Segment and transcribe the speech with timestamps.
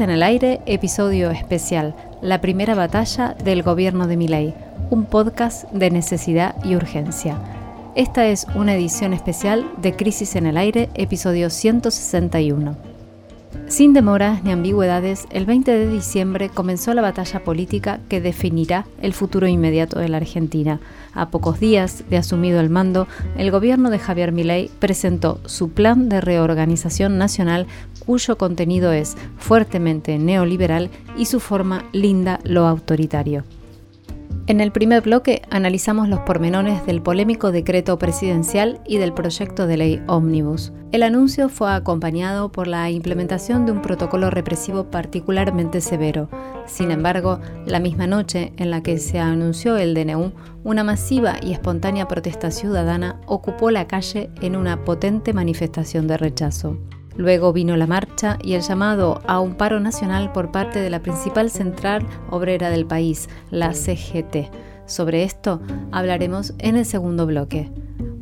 [0.00, 4.54] En el Aire, episodio especial, la primera batalla del gobierno de Milei,
[4.90, 7.38] un podcast de necesidad y urgencia.
[7.94, 12.76] Esta es una edición especial de Crisis en el Aire, episodio 161.
[13.68, 19.14] Sin demoras ni ambigüedades, el 20 de diciembre comenzó la batalla política que definirá el
[19.14, 20.80] futuro inmediato de la Argentina.
[21.14, 26.08] A pocos días de asumido el mando, el gobierno de Javier Milei presentó su plan
[26.08, 27.66] de reorganización nacional
[28.06, 33.44] cuyo contenido es fuertemente neoliberal y su forma linda lo autoritario.
[34.46, 39.78] En el primer bloque analizamos los pormenores del polémico decreto presidencial y del proyecto de
[39.78, 40.70] ley Omnibus.
[40.92, 46.28] El anuncio fue acompañado por la implementación de un protocolo represivo particularmente severo.
[46.66, 51.52] Sin embargo, la misma noche en la que se anunció el DNU, una masiva y
[51.52, 56.76] espontánea protesta ciudadana ocupó la calle en una potente manifestación de rechazo.
[57.16, 61.00] Luego vino la marcha y el llamado a un paro nacional por parte de la
[61.00, 64.50] principal central obrera del país, la CGT.
[64.86, 65.60] Sobre esto
[65.92, 67.70] hablaremos en el segundo bloque.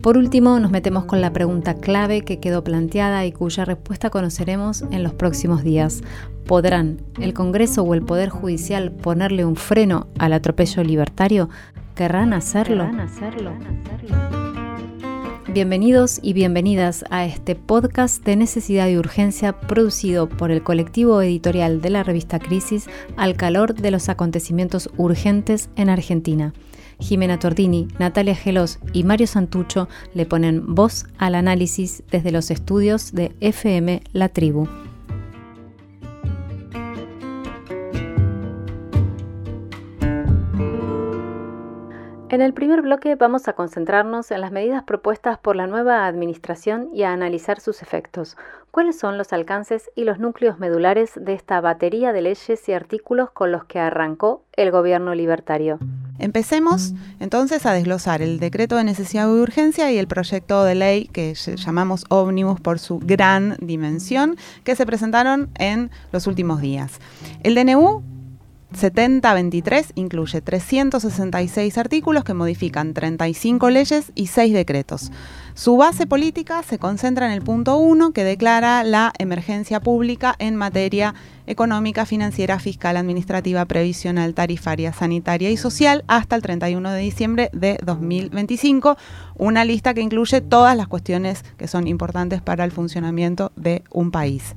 [0.02, 4.82] Por último, nos metemos con la pregunta clave que quedó planteada y cuya respuesta conoceremos
[4.90, 6.02] en los próximos días.
[6.44, 11.48] ¿Podrán el Congreso o el Poder Judicial ponerle un freno al atropello libertario?
[11.94, 12.84] ¿Querrán hacerlo?
[12.84, 14.41] ¿Querrán hacerlo?
[15.52, 21.82] Bienvenidos y bienvenidas a este podcast de necesidad y urgencia producido por el colectivo editorial
[21.82, 26.54] de la revista Crisis al calor de los acontecimientos urgentes en Argentina.
[27.00, 33.12] Jimena Tordini, Natalia Gelos y Mario Santucho le ponen voz al análisis desde los estudios
[33.12, 34.68] de FM La Tribu.
[42.32, 46.88] En el primer bloque vamos a concentrarnos en las medidas propuestas por la nueva administración
[46.94, 48.38] y a analizar sus efectos.
[48.70, 53.30] ¿Cuáles son los alcances y los núcleos medulares de esta batería de leyes y artículos
[53.32, 55.78] con los que arrancó el gobierno libertario?
[56.18, 61.08] Empecemos entonces a desglosar el decreto de necesidad y urgencia y el proyecto de ley
[61.08, 66.98] que llamamos ómnibus por su gran dimensión que se presentaron en los últimos días.
[67.42, 68.02] El DNU
[68.74, 75.10] 7023 incluye 366 artículos que modifican 35 leyes y 6 decretos.
[75.54, 80.56] Su base política se concentra en el punto 1 que declara la emergencia pública en
[80.56, 81.14] materia
[81.46, 87.78] económica, financiera, fiscal, administrativa, previsional, tarifaria, sanitaria y social hasta el 31 de diciembre de
[87.84, 88.96] 2025,
[89.36, 94.10] una lista que incluye todas las cuestiones que son importantes para el funcionamiento de un
[94.10, 94.54] país.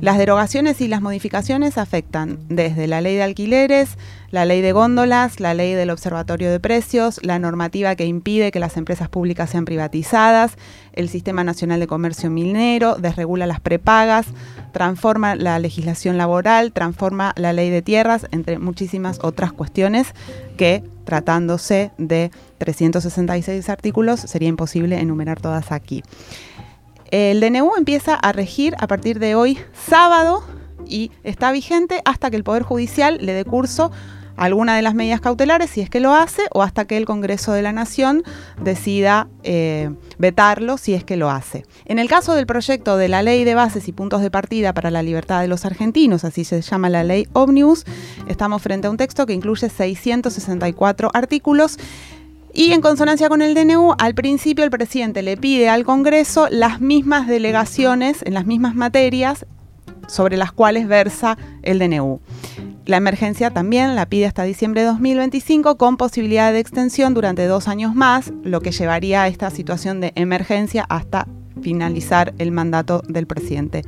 [0.00, 3.98] Las derogaciones y las modificaciones afectan desde la ley de alquileres,
[4.30, 8.60] la ley de góndolas, la ley del observatorio de precios, la normativa que impide que
[8.60, 10.52] las empresas públicas sean privatizadas,
[10.92, 14.26] el Sistema Nacional de Comercio Minero, desregula las prepagas,
[14.72, 20.14] transforma la legislación laboral, transforma la ley de tierras, entre muchísimas otras cuestiones
[20.56, 26.02] que, tratándose de 366 artículos, sería imposible enumerar todas aquí.
[27.10, 30.44] El DNU empieza a regir a partir de hoy, sábado,
[30.86, 33.90] y está vigente hasta que el Poder Judicial le dé curso
[34.36, 37.06] a alguna de las medidas cautelares, si es que lo hace, o hasta que el
[37.06, 38.22] Congreso de la Nación
[38.62, 41.64] decida eh, vetarlo, si es que lo hace.
[41.84, 44.90] En el caso del proyecto de la Ley de Bases y Puntos de Partida para
[44.90, 47.84] la Libertad de los Argentinos, así se llama la Ley Omnibus,
[48.28, 51.76] estamos frente a un texto que incluye 664 artículos
[52.52, 56.80] y en consonancia con el DNU, al principio el presidente le pide al Congreso las
[56.80, 59.46] mismas delegaciones en las mismas materias
[60.08, 62.20] sobre las cuales versa el DNU.
[62.86, 67.68] La emergencia también la pide hasta diciembre de 2025 con posibilidad de extensión durante dos
[67.68, 71.28] años más, lo que llevaría a esta situación de emergencia hasta
[71.62, 73.84] finalizar el mandato del presidente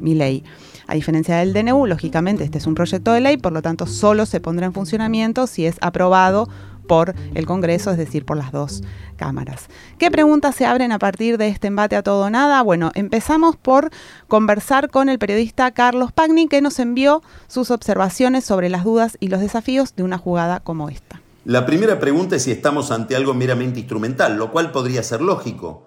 [0.00, 0.42] Milei.
[0.86, 4.24] A diferencia del DNU, lógicamente este es un proyecto de ley, por lo tanto solo
[4.24, 6.48] se pondrá en funcionamiento si es aprobado
[6.86, 8.82] por el Congreso, es decir, por las dos
[9.16, 9.68] cámaras.
[9.98, 12.62] ¿Qué preguntas se abren a partir de este embate a todo nada?
[12.62, 13.90] Bueno, empezamos por
[14.28, 19.28] conversar con el periodista Carlos Pagni, que nos envió sus observaciones sobre las dudas y
[19.28, 21.20] los desafíos de una jugada como esta.
[21.44, 25.84] La primera pregunta es si estamos ante algo meramente instrumental, lo cual podría ser lógico.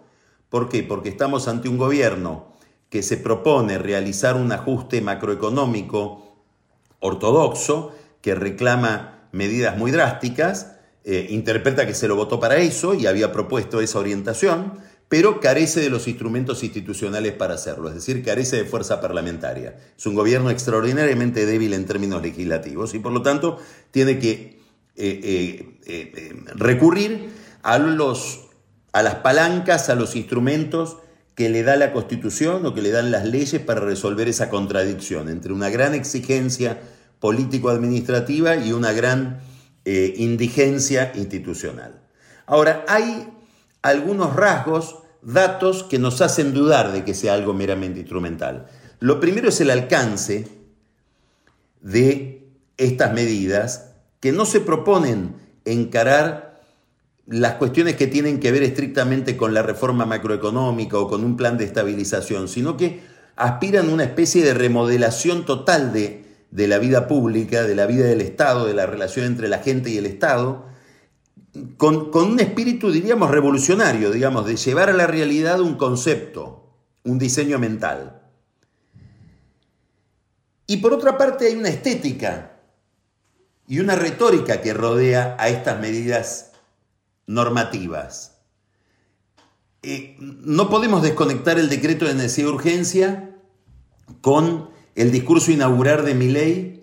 [0.50, 0.84] ¿Por qué?
[0.84, 2.54] Porque estamos ante un gobierno
[2.90, 6.30] que se propone realizar un ajuste macroeconómico
[7.00, 7.92] ortodoxo,
[8.22, 13.32] que reclama medidas muy drásticas, eh, interpreta que se lo votó para eso y había
[13.32, 14.74] propuesto esa orientación,
[15.08, 19.76] pero carece de los instrumentos institucionales para hacerlo, es decir, carece de fuerza parlamentaria.
[19.98, 23.58] Es un gobierno extraordinariamente débil en términos legislativos y por lo tanto
[23.92, 24.60] tiene que
[24.96, 27.30] eh, eh, recurrir
[27.64, 28.42] a, los,
[28.92, 30.98] a las palancas, a los instrumentos
[31.40, 35.30] que le da la Constitución o que le dan las leyes para resolver esa contradicción
[35.30, 36.82] entre una gran exigencia
[37.22, 39.40] político-administrativa y una gran
[39.86, 42.02] eh, indigencia institucional.
[42.46, 43.30] Ahora, hay
[43.82, 48.68] algunos rasgos, datos que nos hacen dudar de que sea algo meramente instrumental.
[49.00, 50.48] Lo primero es el alcance
[51.82, 52.48] de
[52.78, 55.36] estas medidas que no se proponen
[55.66, 56.62] encarar
[57.28, 61.58] las cuestiones que tienen que ver estrictamente con la reforma macroeconómica o con un plan
[61.58, 63.02] de estabilización, sino que
[63.36, 68.06] aspiran a una especie de remodelación total de, de la vida pública, de la vida
[68.06, 70.66] del Estado, de la relación entre la gente y el Estado,
[71.78, 76.74] con, con, un espíritu, diríamos, revolucionario, digamos, de llevar a la realidad un concepto,
[77.04, 78.22] un diseño mental.
[80.68, 82.60] Y por otra parte hay una estética
[83.68, 86.52] y una retórica que rodea a estas medidas
[87.26, 88.38] normativas.
[89.82, 93.36] Eh, no podemos desconectar el decreto de necesidad de urgencia
[94.22, 96.80] con el discurso inaugural de Miley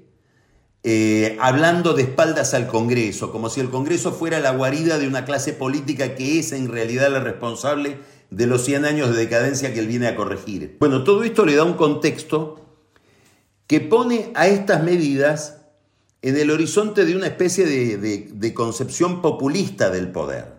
[0.88, 5.24] eh, hablando de espaldas al Congreso, como si el Congreso fuera la guarida de una
[5.24, 7.98] clase política que es en realidad la responsable
[8.30, 10.76] de los 100 años de decadencia que él viene a corregir.
[10.78, 12.60] Bueno, todo esto le da un contexto
[13.66, 15.56] que pone a estas medidas
[16.22, 20.54] en el horizonte de una especie de, concepción populista del poder,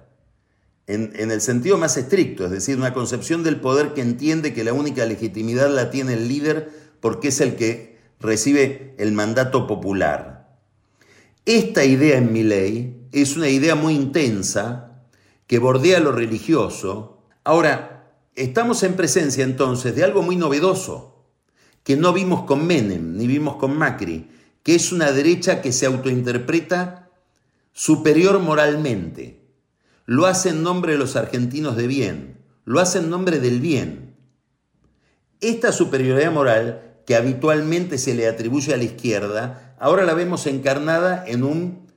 [0.88, 4.65] en, en, el sentido más estricto, es decir, una concepción del poder que entiende que
[4.65, 10.57] la única legitimidad la tiene el líder porque es el que recibe el mandato popular.
[11.45, 15.06] Esta idea en mi ley es una idea muy intensa
[15.48, 17.24] que bordea lo religioso.
[17.45, 21.30] Ahora, estamos en presencia entonces de algo muy novedoso,
[21.86, 24.30] que no vimos con Menem ni vimos con Macri,
[24.62, 27.09] que es una derecha que se autointerpreta
[27.71, 29.48] superior moralmente.
[30.06, 34.13] Lo hace en nombre de los argentinos de bien, lo hace en nombre del bien.
[35.39, 41.24] Esta superioridad moral que habitualmente se le atribuye a la izquierda, ahora la vemos encarnada
[41.25, 41.88] en un,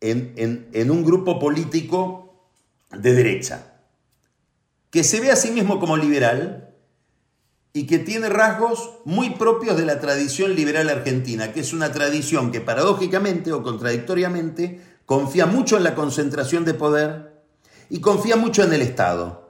[0.00, 2.46] en, en un grupo político
[2.92, 3.80] de derecha,
[4.90, 6.68] que se ve a sí mismo como liberal,
[7.72, 12.50] y que tiene rasgos muy propios de la tradición liberal argentina, que es una tradición
[12.50, 17.44] que paradójicamente o contradictoriamente confía mucho en la concentración de poder
[17.88, 19.47] y confía mucho en el Estado.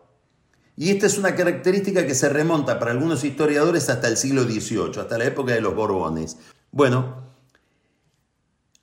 [0.81, 5.01] Y esta es una característica que se remonta para algunos historiadores hasta el siglo XVIII,
[5.01, 6.37] hasta la época de los Borbones.
[6.71, 7.17] Bueno,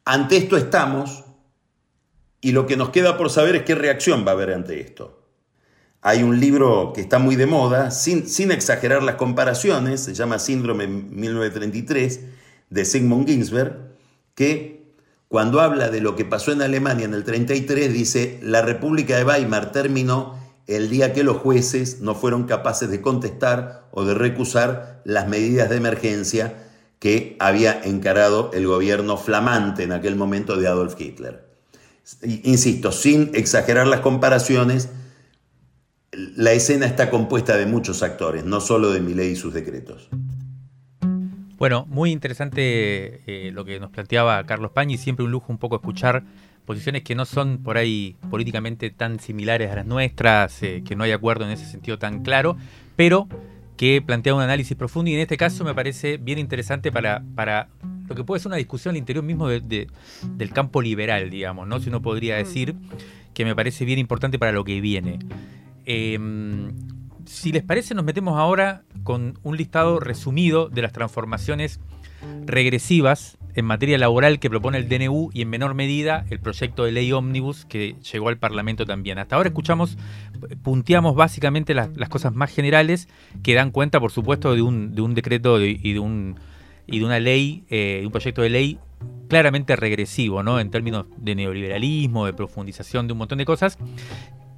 [0.04, 1.24] ante esto estamos
[2.42, 5.24] y lo que nos queda por saber es qué reacción va a haber ante esto.
[6.02, 10.88] Hay un libro que está muy de moda, sin, exagerar las comparaciones, se llama Síndrome
[10.88, 12.20] 1933,
[12.72, 13.96] de Sigmund Ginsberg,
[14.36, 14.92] que
[15.30, 19.24] cuando habla de lo que pasó en Alemania en el 33, dice, la República de
[19.24, 25.02] Weimar terminó el día que los jueces no fueron capaces de contestar o de recusar
[25.06, 26.56] las medidas de emergencia
[27.00, 31.46] que había encarado el gobierno flamante en aquel momento de Adolf Hitler.
[32.44, 34.90] Insisto, sin exagerar las comparaciones,
[36.12, 40.10] la escena está compuesta de muchos actores, no solo de Milei y sus decretos.
[41.58, 45.78] Bueno, muy interesante eh, lo que nos planteaba Carlos Pañi, siempre un lujo un poco
[45.78, 46.24] escuchar
[46.66, 51.04] posiciones que no son por ahí políticamente tan similares a las nuestras, eh, que no
[51.04, 52.58] hay acuerdo en ese sentido tan claro,
[52.96, 53.28] pero
[53.78, 57.68] que plantea un análisis profundo y en este caso me parece bien interesante para, para
[58.08, 61.80] lo que puede ser una discusión al interior mismo del campo liberal, digamos, ¿no?
[61.80, 62.76] Si uno podría decir
[63.34, 65.20] que me parece bien importante para lo que viene.
[65.86, 66.72] Em,
[67.26, 71.80] si les parece, nos metemos ahora con un listado resumido de las transformaciones
[72.46, 76.92] regresivas en materia laboral que propone el DNU y en menor medida el proyecto de
[76.92, 79.18] ley ómnibus que llegó al Parlamento también.
[79.18, 79.98] Hasta ahora escuchamos,
[80.62, 83.08] punteamos básicamente las, cosas más generales
[83.44, 86.36] que dan cuenta, por supuesto, de un, decreto y, de un,
[86.86, 88.80] y de una ley, eh, de un proyecto de ley
[89.30, 90.60] claramente regresivo, ¿no?
[90.60, 93.78] En términos de neoliberalismo, de profundización de un montón de cosas,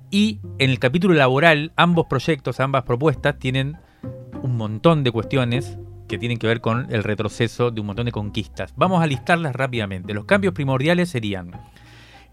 [0.10, 3.77] y en el capítulo laboral, ambos proyectos, ambas propuestas tienen
[4.42, 8.11] un montón de cuestiones que tienen que ver con el retroceso de un montón de
[8.11, 8.73] conquistas.
[8.75, 10.13] Vamos a listarlas rápidamente.
[10.13, 11.51] Los cambios primordiales serían,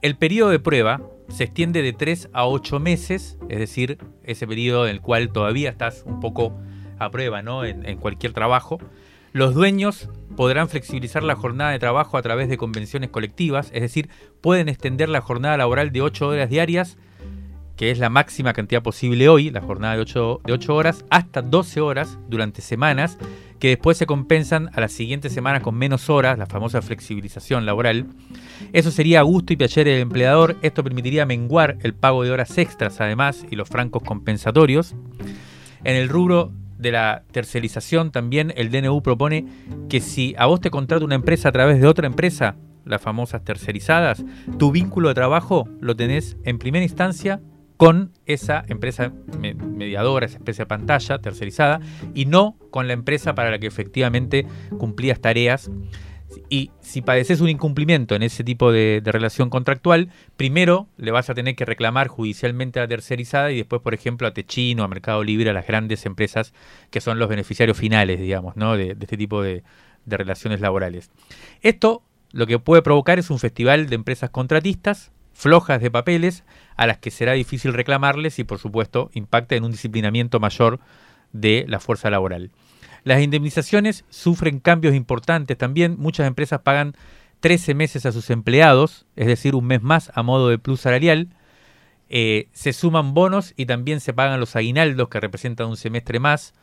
[0.04, 4.86] el periodo de prueba se extiende de 3 a 8 meses, es decir, ese periodo
[4.86, 6.54] en el cual todavía estás un poco
[6.98, 7.64] a prueba ¿no?
[7.64, 8.78] en, en cualquier trabajo.
[9.32, 14.10] Los dueños podrán flexibilizar la jornada de trabajo a través de convenciones colectivas, es decir,
[14.42, 16.98] pueden extender la jornada laboral de 8 horas diarias
[17.76, 21.42] que es la máxima cantidad posible hoy, la jornada de 8, de 8 horas, hasta
[21.42, 23.18] 12 horas durante semanas,
[23.58, 28.06] que después se compensan a las siguientes semanas con menos horas, la famosa flexibilización laboral.
[28.72, 32.56] Eso sería a gusto y placer del empleador, esto permitiría menguar el pago de horas
[32.58, 34.94] extras además y los francos compensatorios.
[35.82, 39.46] En el rubro de la tercerización también el DNU propone
[39.88, 43.42] que si a vos te contrata una empresa a través de otra empresa, las famosas
[43.44, 44.24] tercerizadas,
[44.58, 47.40] tu vínculo de trabajo lo tenés en primera instancia
[47.84, 51.80] con esa empresa mediadora, esa empresa de pantalla tercerizada,
[52.14, 54.46] y no con la empresa para la que efectivamente
[54.78, 55.70] cumplías tareas.
[56.48, 61.34] Y si padeces un incumplimiento en ese tipo de, relación contractual, primero le vas a
[61.34, 65.22] tener que reclamar judicialmente a la tercerizada y después, por ejemplo, a Techino, a Mercado
[65.22, 66.54] Libre, a las grandes empresas
[66.90, 68.78] que son los beneficiarios finales, digamos, ¿no?
[68.78, 69.62] de, este tipo de
[70.06, 71.10] relaciones laborales.
[71.60, 76.44] Esto lo que puede provocar es un festival de empresas contratistas flojas de papeles
[76.76, 80.80] a las que será difícil reclamarles y por supuesto impacta en un disciplinamiento mayor
[81.32, 82.50] de la fuerza laboral.
[83.02, 85.96] Las indemnizaciones sufren cambios importantes también.
[85.98, 86.96] Muchas empresas pagan
[87.40, 91.28] 13 meses a sus empleados, es decir, un mes más a modo de plus salarial.
[92.08, 96.54] Eh, se suman bonos y también se pagan los aguinaldos que representan un semestre más.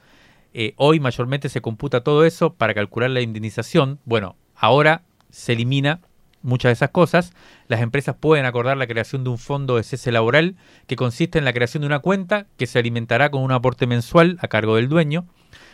[0.53, 3.99] Eh, hoy mayormente se computa todo eso para calcular la indemnización.
[4.05, 6.01] Bueno, ahora se elimina
[6.43, 7.33] muchas de esas cosas,
[7.67, 10.55] las empresas pueden acordar la creación de un fondo de cese laboral
[10.88, 14.38] que consiste en la creación de una cuenta que se alimentará con un aporte mensual
[14.41, 15.25] a cargo del dueño,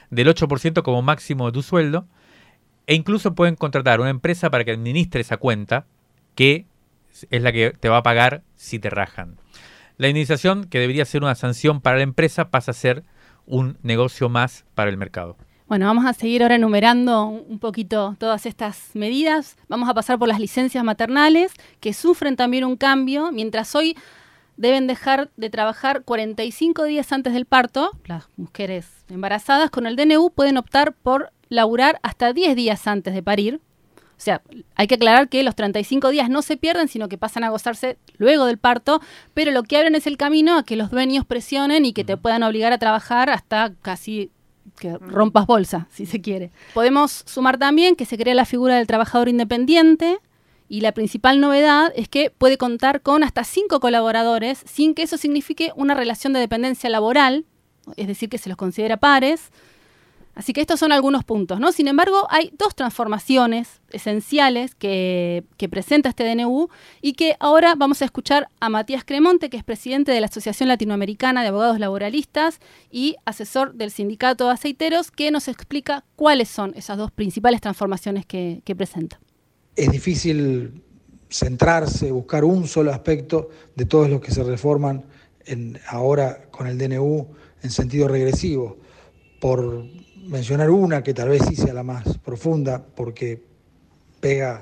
[0.10, 2.08] del 8% como máximo de tu sueldo,
[2.86, 5.86] e incluso pueden contratar una empresa para que administre esa cuenta,
[6.36, 6.66] que
[7.30, 9.38] es la que te va a pagar si te rajan.
[9.98, 13.04] La indemnización, que debería ser una sanción para la empresa, pasa a ser
[13.46, 15.38] un negocio más para el mercado.
[15.68, 19.58] Bueno, vamos a seguir ahora enumerando un poquito todas estas medidas.
[19.68, 23.98] Vamos a pasar por las licencias maternales, que sufren también un cambio, mientras hoy
[24.56, 30.32] deben dejar de trabajar 45 días antes del parto, las mujeres embarazadas con el DNU
[30.32, 33.60] pueden optar por laburar hasta 10 días antes de parir.
[33.96, 34.42] O sea,
[34.76, 37.98] hay que aclarar que los 35 días no se pierden, sino que pasan a gozarse
[38.18, 39.02] luego del parto,
[39.34, 42.16] pero lo que abren es el camino a que los dueños presionen y que te
[42.16, 44.32] puedan obligar a trabajar hasta casi
[44.78, 46.52] que rompas bolsa, si se quiere.
[46.74, 50.20] Podemos sumar también que se crea la figura del trabajador independiente
[50.70, 55.18] y la principal novedad es que puede contar con hasta cinco colaboradores sin que eso
[55.18, 57.46] signifique una relación de dependencia laboral,
[57.96, 59.52] es decir, que se los considera pares,
[60.38, 61.72] Así que estos son algunos puntos, ¿no?
[61.72, 66.70] Sin embargo, hay dos transformaciones esenciales que, presenta este DNU
[67.02, 70.70] y que ahora vamos a escuchar a Matías Cremonte, que es presidente de la Asociación
[70.70, 72.60] Latinoamericana de Abogados Laboralistas
[72.92, 78.28] y asesor del Sindicato de Aceiteros, que nos explica cuáles son esas dos principales transformaciones
[78.28, 79.20] que, presenta.
[79.76, 80.84] Es difícil
[81.32, 85.04] centrarse, buscar un solo aspecto de todos los que se reforman
[85.88, 87.28] ahora con el DNU
[87.64, 88.78] en sentido regresivo
[89.40, 89.84] por
[90.28, 93.42] mencionar una que tal vez sí sea la más profunda porque
[94.20, 94.62] pega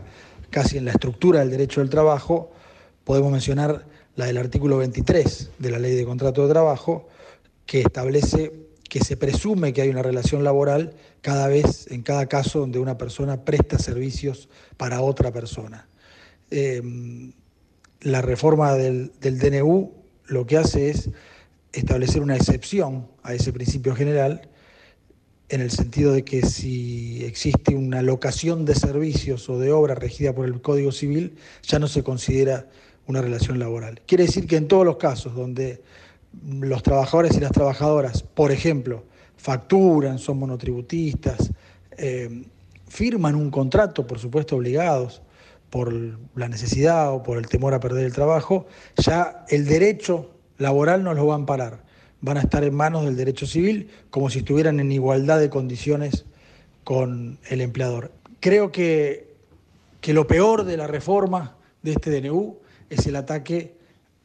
[0.50, 2.52] casi en la estructura del derecho del trabajo,
[3.04, 7.08] podemos mencionar la del artículo 23 de la Ley de Contrato de Trabajo,
[7.66, 8.52] que establece
[8.88, 12.98] que se presume que hay una relación laboral cada vez, en cada caso donde una
[12.98, 15.88] persona presta servicios para otra persona.
[16.52, 17.34] Em,
[18.02, 19.92] la reforma del, del DNU
[20.28, 21.10] lo que hace es
[21.74, 24.50] establecer una excepción a ese principio general
[25.50, 30.34] en el sentido de que si existe una locación de servicios o de obra regida
[30.34, 32.68] por el Código Civil, ya no se considera
[33.08, 34.02] una relación laboral.
[34.08, 35.84] Quiere decir que en todos los casos donde
[36.44, 39.04] los trabajadores y las trabajadoras, por ejemplo,
[39.38, 41.52] facturan, son monotributistas,
[41.98, 42.44] eh,
[42.88, 45.22] firman un contrato, por supuesto obligados
[45.70, 45.94] por
[46.36, 48.66] la necesidad o por el temor a perder el trabajo,
[48.98, 51.84] ya el derecho laboral no los va a amparar
[52.22, 56.26] van a estar en manos del derecho civil como si estuvieran en igualdad de condiciones
[56.84, 58.12] con el empleador.
[58.40, 59.34] Creo que,
[60.02, 62.58] que lo peor de la reforma de este DNU
[62.90, 63.76] es el ataque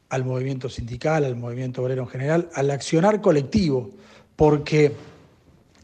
[0.09, 3.91] al movimiento sindical, al movimiento obrero en general, al accionar colectivo,
[4.35, 4.91] porque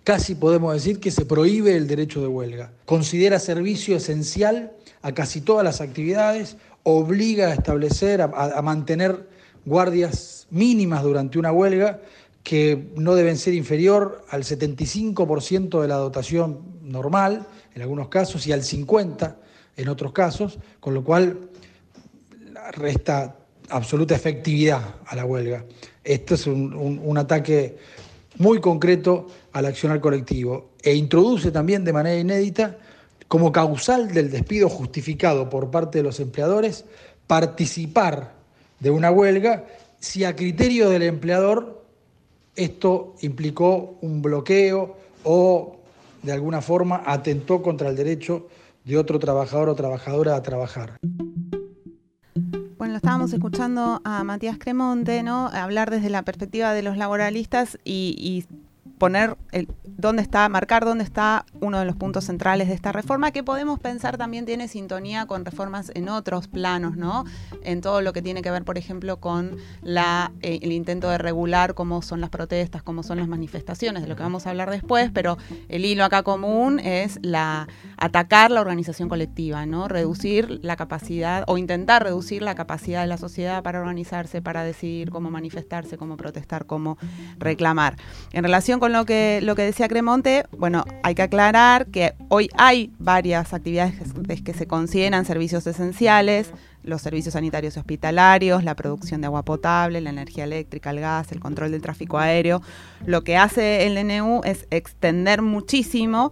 [0.03, 2.71] casi podemos decir que se prohíbe el derecho de huelga.
[2.85, 4.71] Considera servicio esencial
[5.01, 9.27] a casi todas las actividades, obliga a establecer, a, a mantener
[9.67, 12.01] guardias mínimas durante una huelga
[12.41, 17.45] que no deben ser inferior al 75% de la dotación normal,
[17.75, 19.35] en algunos casos, y al 50%
[19.75, 21.49] en otros casos, con lo cual
[22.71, 23.35] resta
[23.69, 25.65] absoluta efectividad a la huelga.
[26.03, 27.77] Esto es un, ataque
[28.37, 32.77] muy concreto al accionar colectivo e introduce también de manera inédita
[33.27, 36.85] como causal del despido justificado por parte de los empleadores
[37.27, 38.36] participar
[38.79, 39.65] de una huelga
[39.99, 41.83] si a criterio del empleador
[42.55, 45.77] esto implicó un bloqueo o
[46.23, 48.47] de alguna forma atentó contra el derecho
[48.83, 50.97] de otro trabajador o trabajadora a trabajar.
[52.77, 55.47] Bueno, estábamos escuchando a Matías Cremonte, ¿no?
[55.47, 58.45] Hablar desde la perspectiva de los laboralistas y,
[58.97, 63.31] poner el, dónde está, marcar dónde está uno de los puntos centrales de esta reforma,
[63.31, 67.25] que podemos pensar también tiene sintonía con reformas en otros planos, ¿no?
[67.63, 71.17] En todo lo que tiene que ver, por ejemplo, con la, eh, el intento de
[71.17, 74.69] regular cómo son las protestas, cómo son las manifestaciones, de lo que vamos a hablar
[74.69, 75.37] después, pero
[75.67, 79.87] el hilo acá común es la atacar la organización colectiva, ¿no?
[79.87, 85.09] Reducir la capacidad o intentar reducir la capacidad de la sociedad para organizarse, para decidir
[85.09, 86.97] cómo manifestarse, cómo protestar, cómo
[87.39, 87.95] reclamar.
[88.31, 92.49] En relación con lo que, lo que decía Cremonte, bueno, hay que aclarar que hoy
[92.57, 93.95] hay varias actividades
[94.43, 96.51] que se consideran servicios esenciales,
[96.87, 101.31] los servicios sanitarios y hospitalarios, la producción de agua potable, la energía eléctrica, el gas,
[101.31, 102.61] el control del tráfico aéreo.
[103.05, 106.31] Lo que hace el DNU es extender muchísimo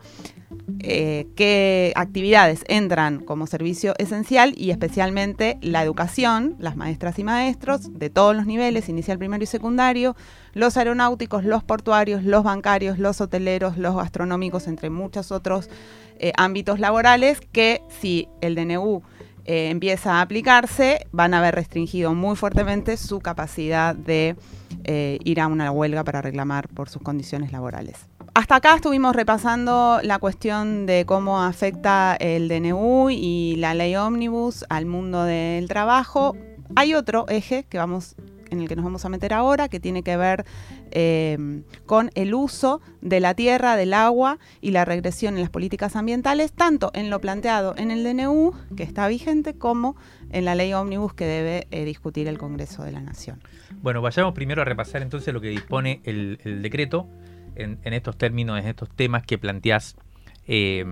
[0.79, 7.97] eh, qué actividades entran como servicio esencial y especialmente la educación, las maestras y maestros
[7.97, 10.15] de todos los niveles, inicial, primario y secundario,
[10.53, 15.69] los aeronáuticos, los portuarios, los bancarios, los hoteleros, los gastronómicos, entre muchos otros
[16.19, 19.01] eh, ámbitos laborales que si el DNU
[19.45, 24.35] eh, empieza a aplicarse, van a haber restringido muy fuertemente su capacidad de
[24.87, 28.07] ir a una huelga para reclamar por sus condiciones laborales.
[28.35, 34.65] Hasta acá estuvimos repasando la cuestión de cómo afecta el DNU y la ley ómnibus
[34.67, 36.35] al mundo del trabajo.
[36.75, 38.17] Hay otro eje que vamos,
[38.49, 40.45] en el que nos vamos a meter ahora, que tiene que ver
[40.91, 45.95] eh, con el uso de la tierra, del agua y la regresión en las políticas
[45.95, 49.95] ambientales, tanto en lo planteado en el DNU, que está vigente, como
[50.31, 53.41] en la ley ómnibus que debe eh, discutir el Congreso de la Nación.
[53.81, 57.07] Bueno, vayamos primero a repasar entonces lo que dispone el, decreto
[57.55, 59.95] en, estos términos, en estos temas que planteás,
[60.47, 60.85] eh,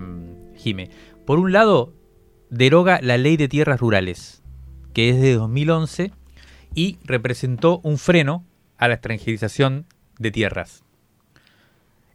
[0.56, 0.90] Jime.
[1.26, 1.92] Por un lado,
[2.50, 4.42] deroga la ley de tierras rurales,
[4.92, 6.12] que es de 2011
[6.74, 8.44] y representó un freno
[8.78, 9.86] a la extranjerización
[10.18, 10.82] de tierras.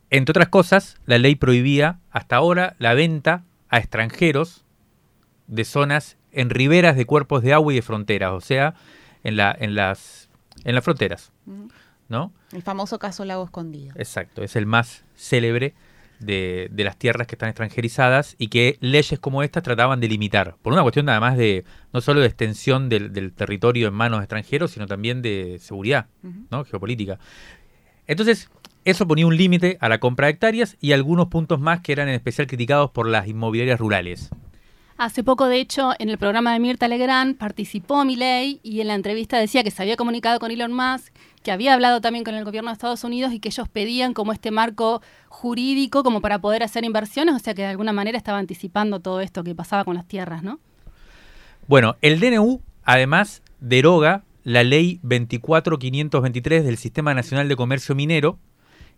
[0.10, 4.66] Entre otras cosas, la ley prohibía hasta ahora la venta a extranjeros
[5.48, 8.76] de zonas en riberas de cuerpos de agua y de fronteras, o sea,
[9.24, 10.30] en, la, en, las,
[10.64, 11.32] en las fronteras.
[12.08, 12.34] ¿no?
[12.52, 13.94] El famoso caso Lago Escondido.
[13.96, 15.74] Exacto, es el más célebre
[16.20, 20.74] de, las tierras que están extranjerizadas y que leyes como estas trataban de limitar, por
[20.74, 24.72] una cuestión nada más de, no solo de extensión del, territorio en manos de extranjeros,
[24.72, 26.08] sino también de seguridad,
[26.52, 26.66] ¿no?
[26.66, 27.20] Geopolítica.
[28.08, 28.50] Entonces,
[28.86, 32.08] eso ponía un límite a la compra de hectáreas y algunos puntos más que eran
[32.08, 34.30] en especial criticados por las inmobiliarias rurales.
[35.00, 38.96] Hace poco, de hecho, en el programa de Mirta Legrand participó Milei y en la
[38.96, 42.44] entrevista decía que se había comunicado con Elon Musk, que había hablado también con el
[42.44, 46.64] gobierno de Estados Unidos y que ellos pedían como este marco jurídico como para poder
[46.64, 49.96] hacer inversiones, o sea que de alguna manera estaba anticipando todo esto que pasaba con
[49.96, 50.60] las tierras, ¿no?
[51.68, 58.40] Bueno, el DNU además deroga la ley 24523 del Sistema Nacional de Comercio Minero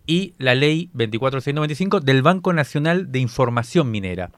[0.07, 4.31] y la ley 24695 del Banco Nacional de Información Minera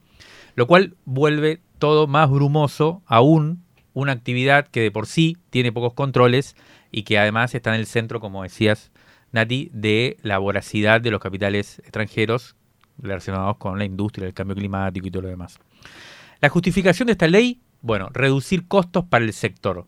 [0.56, 3.64] lo cual vuelve todo más brumoso aún
[3.94, 6.56] una actividad que de por sí tiene pocos controles
[6.94, 8.92] y que además está en el centro, como decías,
[9.34, 12.56] Nati, de la voracidad de los capitales extranjeros
[13.00, 15.60] relacionados con la industria, el cambio climático y todo lo demás.
[16.40, 19.88] La justificación de esta ley, bueno, reducir costos para el sector.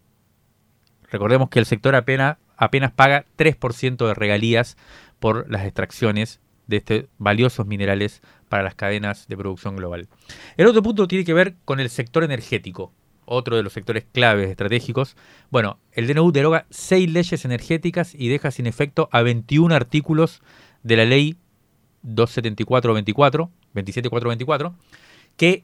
[1.11, 4.75] Recordemos que el sector apenas, apenas paga 3% de regalías
[5.19, 10.07] por las extracciones de estos valiosos minerales para las cadenas de producción global.
[10.57, 12.91] El otro punto tiene que ver con el sector energético,
[13.25, 15.15] otro de los sectores claves estratégicos.
[15.49, 20.41] Bueno, el DNU deroga seis leyes energéticas y deja sin efecto a 21 artículos
[20.83, 21.37] de la ley
[22.03, 24.75] 274-24, 27424,
[25.37, 25.63] que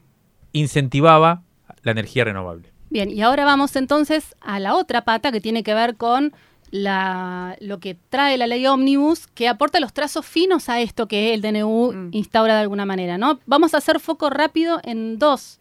[0.54, 1.44] incentivaba
[1.84, 2.72] la energía renovable.
[2.90, 6.34] Bien, y ahora vamos entonces a la otra pata que tiene que ver con
[6.72, 11.34] la, lo que trae la ley ómnibus, que aporta los trazos finos a esto que
[11.34, 12.10] el DNU mm.
[12.12, 13.18] instaura de alguna manera.
[13.18, 13.40] ¿no?
[13.46, 15.61] Vamos a hacer foco rápido en dos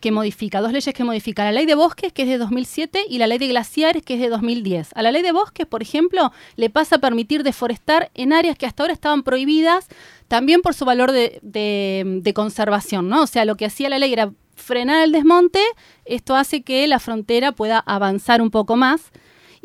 [0.00, 1.44] que modifica, dos leyes que modifica.
[1.44, 4.20] La ley de bosques, que es de 2007, y la ley de glaciares, que es
[4.20, 4.90] de 2010.
[4.94, 8.66] A la ley de bosques, por ejemplo, le pasa a permitir deforestar en áreas que
[8.66, 9.88] hasta ahora estaban prohibidas,
[10.28, 13.22] también por su valor de, de conservación, ¿no?
[13.22, 15.60] O sea, lo que hacía la ley era frenar el desmonte,
[16.04, 19.12] esto hace que la frontera pueda avanzar un poco más.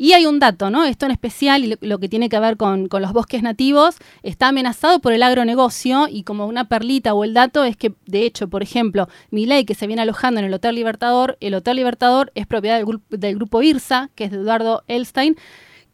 [0.02, 0.84] Y hay un dato, ¿no?
[0.84, 4.98] Esto en especial, y lo, que tiene que ver con, los bosques nativos, está amenazado
[4.98, 8.64] por el agronegocio y como una perlita o el dato es que, de hecho, por
[8.64, 12.48] ejemplo, mi ley que se viene alojando en el Hotel Libertador, el Hotel Libertador es
[12.48, 15.36] propiedad del, del grupo IRSA, que es de Eduardo Elstein,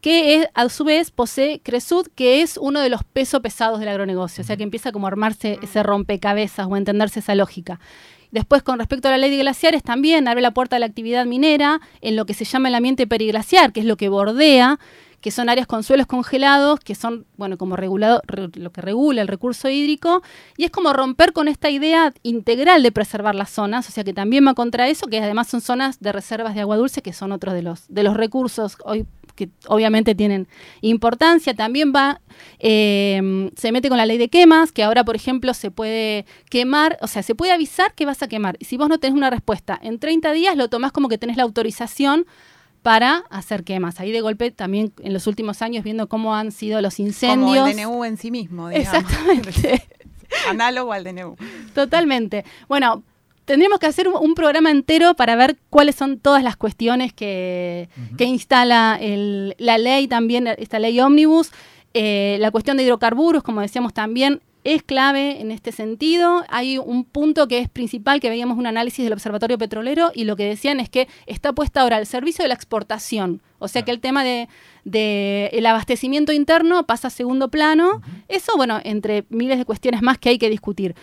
[0.00, 3.90] que es, a su vez posee Cresud, que es uno de los pesos pesados del
[3.90, 7.78] agronegocio, o sea que empieza como a armarse ese rompecabezas o a entenderse esa lógica.
[8.30, 11.26] Después, con respecto a la ley de glaciares, también abre la puerta a la actividad
[11.26, 14.78] minera en lo que se llama el ambiente periglaciar, que es lo que bordea,
[15.20, 18.22] que son áreas con suelos congelados, que son, bueno, como regulado,
[18.54, 20.22] lo que regula el recurso hídrico,
[20.56, 24.12] y es como romper con esta idea integral de preservar las zonas, o sea que
[24.12, 27.32] también va contra eso, que además son zonas de reservas de agua dulce, que son
[27.32, 29.06] otros de los, de los recursos hoy
[29.38, 30.48] que obviamente tienen
[30.80, 31.54] importancia.
[31.54, 32.20] También va,
[32.58, 36.98] eh, se mete con la ley de quemas, que ahora, por ejemplo, se puede quemar,
[37.00, 38.56] o sea, se puede avisar que vas a quemar.
[38.58, 41.36] Y si vos no tenés una respuesta en 30 días, lo tomás como que tenés
[41.36, 42.26] la autorización
[42.82, 44.00] para hacer quemas.
[44.00, 47.58] Ahí de golpe también en los últimos años viendo cómo han sido los incendios.
[47.58, 49.02] Como el DNU en sí mismo, digamos.
[49.02, 49.86] Exactamente.
[50.48, 51.36] Análogo al DNU.
[51.74, 52.44] Totalmente.
[52.68, 53.04] Bueno,
[53.48, 59.00] tendríamos que hacer un, programa entero para ver cuáles son todas las cuestiones que, instala
[59.00, 61.50] la ley también, esta ley ómnibus.
[61.94, 66.44] Eh, la cuestión de hidrocarburos, como decíamos también, es clave en este sentido.
[66.48, 70.36] Hay un punto que es principal, que veíamos un análisis del Observatorio Petrolero y lo
[70.36, 73.40] que decían es que está puesta ahora al servicio de la exportación.
[73.58, 74.48] O sea que el tema de,
[74.84, 78.02] el abastecimiento interno pasa a segundo plano.
[78.28, 80.94] Eso, bueno, entre miles de cuestiones más que hay que discutir.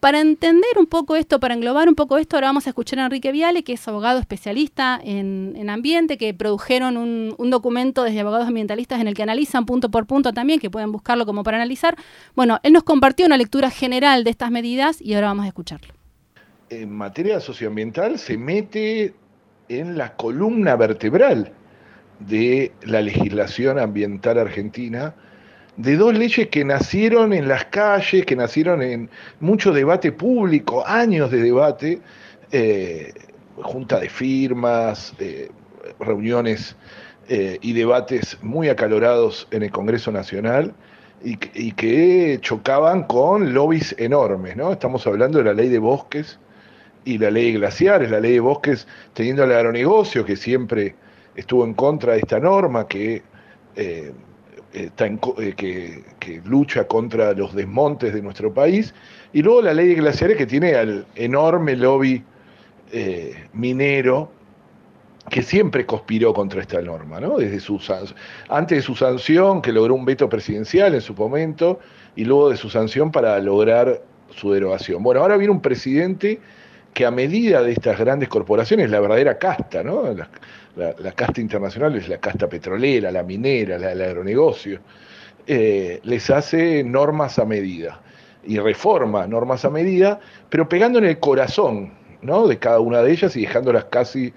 [0.00, 3.04] Para entender un poco esto, para englobar un poco esto, ahora vamos a escuchar a
[3.04, 8.98] Enrique Viale, que es abogado especialista en, ambiente, que produjeron un, documento desde abogados ambientalistas
[9.02, 11.96] en el que analizan punto por punto también, que pueden buscarlo como para analizar.
[12.34, 15.92] Bueno, él nos compartió una lectura general de estas medidas y ahora vamos a escucharlo.
[16.70, 19.14] En materia socioambiental se mete
[19.68, 21.52] en la columna vertebral
[22.20, 25.14] de la legislación ambiental argentina,
[25.82, 29.08] de dos leyes que nacieron en las calles, que nacieron en
[29.40, 32.00] mucho debate público, años de debate,
[32.52, 33.14] eh,
[33.56, 35.50] junta de firmas, eh,
[35.98, 36.76] reuniones
[37.28, 40.74] eh, y debates muy acalorados en el Congreso Nacional
[41.22, 44.72] y, que chocaban con lobbies enormes, ¿no?
[44.72, 46.38] Estamos hablando de la ley de bosques
[47.04, 50.94] y la ley de glaciares, la ley de bosques teniendo el agronegocio que siempre
[51.36, 53.22] estuvo en contra de esta norma, que
[54.72, 58.94] eh, que, lucha contra los desmontes de nuestro país,
[59.32, 62.22] y luego la ley de glaciares que tiene al enorme lobby
[62.92, 64.30] eh, minero
[65.28, 67.38] que siempre conspiró contra esta norma, ¿no?
[67.38, 67.80] Desde su,
[68.48, 71.78] antes de su sanción, que logró un veto presidencial en su momento,
[72.16, 75.02] y luego de su sanción para lograr su derogación.
[75.02, 76.40] Bueno, ahora viene un presidente
[76.92, 80.04] que a medida de estas grandes corporaciones, la verdadera casta, ¿no?
[80.76, 84.80] la, casta internacional es la casta petrolera, la minera, la del agronegocio,
[85.46, 88.00] eh, les hace normas a medida
[88.44, 92.46] y reforma normas a medida, pero pegando en el corazón ¿no?
[92.46, 94.32] de cada una de ellas y dejándolas casi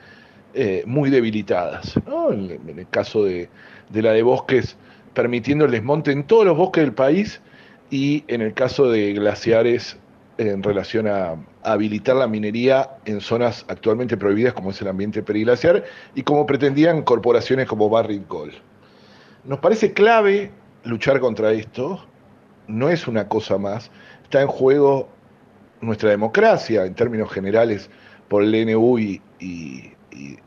[0.53, 1.95] eh, muy debilitadas.
[2.29, 3.49] En, el caso de,
[3.89, 4.77] de la de bosques,
[5.13, 7.41] permitiendo el desmonte en todos los bosques del país
[7.89, 9.97] y en el caso de glaciares
[10.37, 15.85] en relación a, habilitar la minería en zonas actualmente prohibidas como es el ambiente periglaciar
[16.15, 18.53] y como pretendían corporaciones como Barrick Gold.
[19.45, 20.51] Nos parece clave
[20.83, 22.05] luchar contra esto,
[22.67, 23.91] no es una cosa más,
[24.23, 25.09] está en juego
[25.81, 27.89] nuestra democracia en términos generales
[28.27, 29.93] por el DNU y, y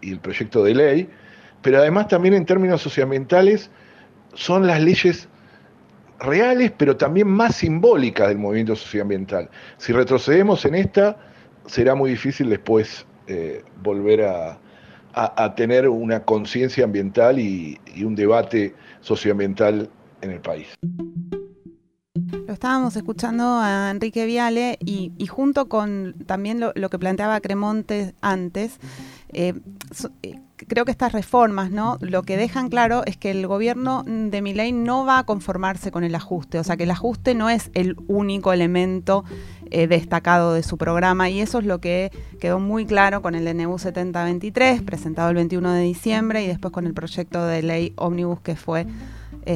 [0.02, 1.10] el proyecto de ley,
[1.62, 3.70] pero además también en términos socioambientales
[4.34, 5.28] son las leyes
[6.20, 9.48] reales, pero también más simbólicas del movimiento socioambiental.
[9.78, 11.16] Si retrocedemos en esta,
[11.66, 14.58] será muy difícil después eh, volver a,
[15.56, 19.88] tener una conciencia ambiental y, un debate socioambiental
[20.20, 20.66] en el país.
[22.46, 28.78] Lo estábamos escuchando a Enrique Viale y, junto con también lo, que planteaba Cremonte antes,
[29.32, 29.54] eh,
[30.22, 31.98] eh, creo que estas reformas, ¿no?
[32.00, 36.04] Lo que dejan claro es que el gobierno de Milei no va a conformarse con
[36.04, 39.24] el ajuste, o sea que el ajuste no es el único elemento
[39.70, 42.10] eh, destacado de su programa y eso es lo que
[42.40, 46.86] quedó muy claro con el DNU 7023, presentado el 21 de diciembre y después con
[46.86, 48.86] el proyecto de ley Omnibus que fue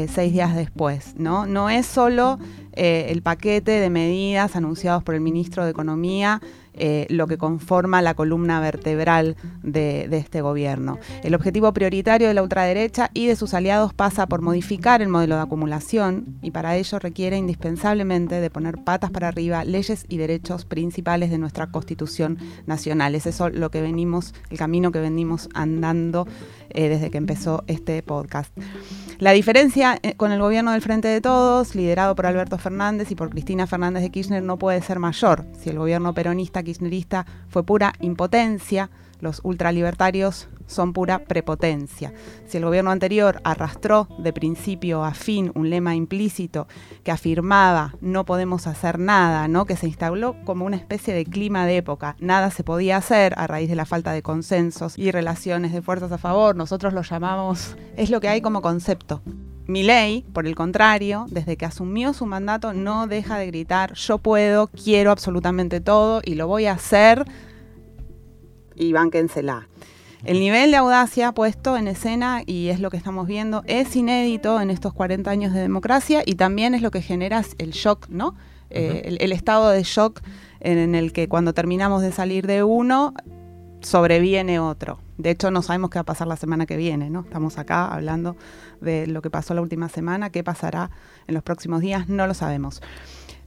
[0.08, 1.46] seis días después, ¿no?
[1.46, 2.38] No es solo
[2.74, 6.40] el paquete de medidas anunciados por el ministro de Economía
[6.82, 10.98] eh, lo que conforma la columna vertebral de, este gobierno.
[11.22, 15.36] El objetivo prioritario de la ultraderecha y de sus aliados pasa por modificar el modelo
[15.36, 20.64] de acumulación y para ello requiere indispensablemente de poner patas para arriba leyes y derechos
[20.64, 23.14] principales de nuestra Constitución nacional.
[23.14, 26.26] Es eso lo que venimos, el camino que venimos andando
[26.74, 28.56] eh, desde que empezó este podcast.
[29.18, 33.14] La diferencia eh, con el gobierno del Frente de Todos, liderado por Alberto Fernández y
[33.14, 35.44] por Cristina Fernández de Kirchner, no puede ser mayor.
[35.58, 42.12] Si el gobierno peronista kirchnerista fue pura impotencia, los ultralibertarios son pura prepotencia.
[42.46, 46.68] Si el gobierno anterior arrastró de principio a fin un lema implícito
[47.02, 49.66] que afirmaba no podemos hacer nada, ¿no?
[49.66, 53.46] que se instaló como una especie de clima de época, nada se podía hacer a
[53.46, 57.76] raíz de la falta de consensos y relaciones de fuerzas a favor, nosotros lo llamamos,
[57.96, 59.22] es lo que hay como concepto.
[59.66, 64.68] ley, por el contrario, desde que asumió su mandato, no deja de gritar, yo puedo,
[64.68, 67.24] quiero absolutamente todo y lo voy a hacer
[68.80, 69.68] y bánquensela.
[70.24, 74.60] El nivel de audacia puesto en escena, y es lo que estamos viendo, es inédito
[74.60, 78.34] en estos 40 años de democracia y también es lo que genera el shock, ¿no?
[78.68, 80.20] Eh, el, estado de shock
[80.60, 83.14] en, el que cuando terminamos de salir de uno,
[83.80, 85.00] sobreviene otro.
[85.16, 87.20] De hecho, no sabemos qué va a pasar la semana que viene, ¿no?
[87.20, 88.36] Estamos acá hablando
[88.80, 90.90] de lo que pasó la última semana, qué pasará
[91.26, 92.82] en los próximos días, no lo sabemos.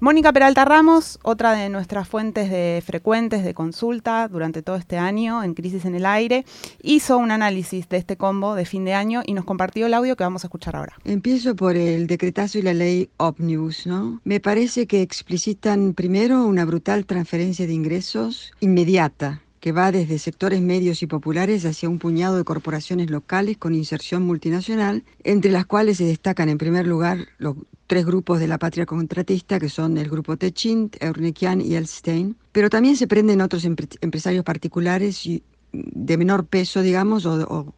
[0.03, 5.41] Mónica Peralta Ramos, otra de nuestras fuentes de frecuentes de consulta durante todo este año
[5.45, 6.43] en Crisis en el Aire,
[6.81, 10.17] hizo un análisis de este combo de fin de año y nos compartió el audio
[10.17, 10.97] que vamos a escuchar ahora.
[11.05, 14.19] Empiezo por el decretazo y la ley Omnibus, ¿no?
[14.25, 20.59] Me parece que explicitan primero una brutal transferencia de ingresos inmediata que va desde sectores
[20.59, 25.95] medios y populares hacia un puñado de corporaciones locales con inserción multinacional, entre las cuales
[25.95, 27.55] se destacan en primer lugar los
[27.87, 32.69] tres grupos de la patria contratista, que son el grupo Techint, Eurnequian y Elstein, pero
[32.69, 35.27] también se prenden otros empresarios particulares
[35.71, 37.73] de menor peso, digamos, o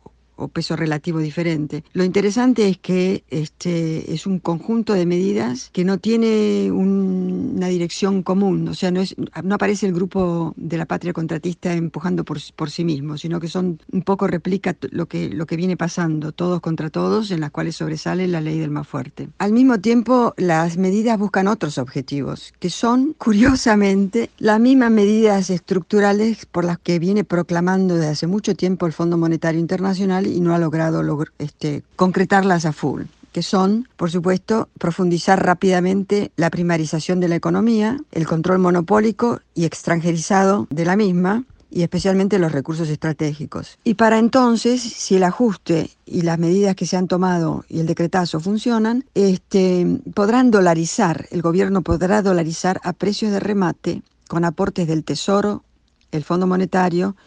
[0.51, 1.83] peso relativo diferente.
[1.93, 8.23] Lo interesante es que este es un conjunto de medidas que no tiene una dirección
[8.23, 12.39] común, o sea, no, es, no aparece el grupo de la patria contratista empujando por,
[12.55, 16.31] por sí mismo, sino que son un poco replica lo que, lo que viene pasando,
[16.31, 19.29] todos contra todos, en las cuales sobresale la ley del más fuerte.
[19.37, 26.45] Al mismo tiempo, las medidas buscan otros objetivos, que son, curiosamente, las mismas medidas estructurales
[26.45, 30.53] por las que viene proclamando desde hace mucho tiempo el Fondo Monetario Internacional y no
[30.53, 31.03] ha logrado
[31.39, 37.97] este, concretarlas a full que son, por supuesto, profundizar rápidamente la primarización de la economía,
[38.13, 43.77] el control monopólico y extranjerizado de la misma, y especialmente los recursos estratégicos.
[43.83, 47.87] Y para entonces, si el ajuste y las medidas que se han tomado y el
[47.87, 54.87] decretazo funcionan, este, podrán dolarizar, el gobierno podrá dolarizar a precios de remate con aportes
[54.87, 55.65] del Tesoro,
[56.13, 57.17] el Fondo Monetario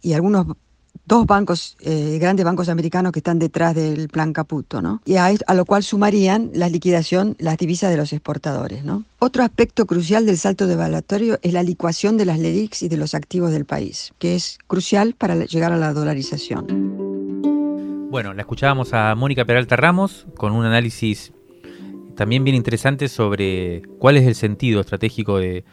[0.00, 0.46] y algunos
[1.08, 5.00] dos bancos, eh, grandes bancos americanos que están detrás del plan Caputo, ¿no?
[5.06, 9.04] Y a, lo cual sumarían la liquidación, las divisas de los exportadores, ¿no?
[9.18, 13.14] Otro aspecto crucial del salto devaluatorio es la licuación de las LEDICs y de los
[13.14, 16.66] activos del país, que es crucial para llegar a la dolarización.
[18.10, 21.32] Bueno, la escuchábamos a Mónica Peralta Ramos con un análisis
[22.16, 25.64] también bien interesante sobre cuál es el sentido estratégico de,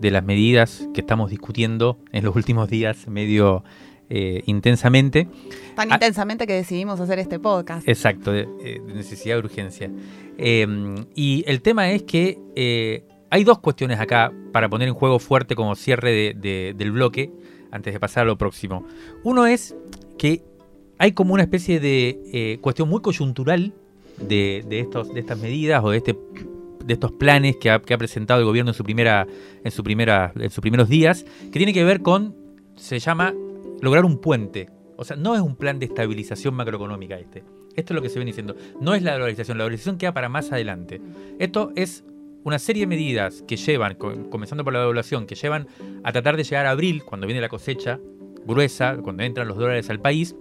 [0.00, 3.64] de las medidas que estamos discutiendo en los últimos días medio
[4.10, 5.28] eh, intensamente.
[5.74, 7.88] Tan ah, intensamente que decidimos hacer este podcast.
[7.88, 9.90] Exacto, de, eh, necesidad de urgencia.
[10.36, 15.18] Em, y el tema es que eh, hay dos cuestiones acá para poner en juego
[15.18, 17.32] fuerte como cierre del bloque
[17.70, 18.86] antes de pasar a lo próximo.
[19.22, 19.74] Uno es
[20.18, 20.42] que
[20.98, 23.72] hay como una especie de cuestión muy coyuntural
[24.18, 26.16] de, estos, de estas medidas o de este
[26.84, 29.26] de estos planes que ha, que ha, presentado el gobierno en su primera
[29.64, 32.36] en su primera en sus primeros días que tiene que ver con
[32.76, 33.32] se llama
[33.84, 34.68] lograr un puente.
[34.96, 37.44] O sea, no es un plan de estabilización macroeconómica este.
[37.76, 38.56] Esto es lo que se viene diciendo.
[38.80, 41.00] No es la dolarización, la dolarización queda para más adelante.
[41.38, 42.04] Esto es
[42.44, 45.66] una serie de medidas que llevan, comenzando por la devaluación, que llevan
[46.02, 47.98] a tratar de llegar a abril, cuando viene la cosecha
[48.46, 50.36] gruesa, cuando entran los dólares al país,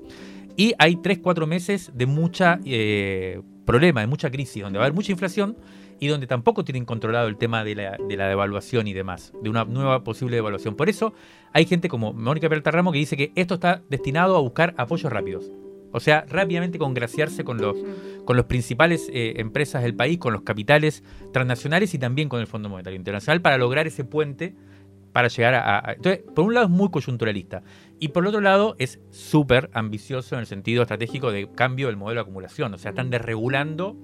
[0.56, 4.96] y hay 3-4 meses de mucha eh, problema, de mucha crisis, donde va a haber
[4.96, 5.58] mucha inflación
[6.00, 10.04] y donde tampoco tienen controlado el tema de la, devaluación y demás, de una nueva
[10.04, 10.76] posible devaluación.
[10.76, 11.14] Por eso
[11.54, 15.12] hay gente como Mónica Peralta Ramos que dice que esto está destinado a buscar apoyos
[15.12, 15.52] rápidos.
[15.92, 17.78] O sea, rápidamente congraciarse con los,
[18.26, 22.48] con los principales eh, empresas del país, con los capitales transnacionales y también con el
[22.48, 24.56] Fondo Monetario Internacional para lograr ese puente
[25.12, 27.62] para llegar a, Entonces, por un lado es muy coyunturalista
[28.00, 31.98] y por el otro lado es súper ambicioso en el sentido estratégico de cambio del
[31.98, 32.74] modelo de acumulación.
[32.74, 33.96] O sea, están desregulando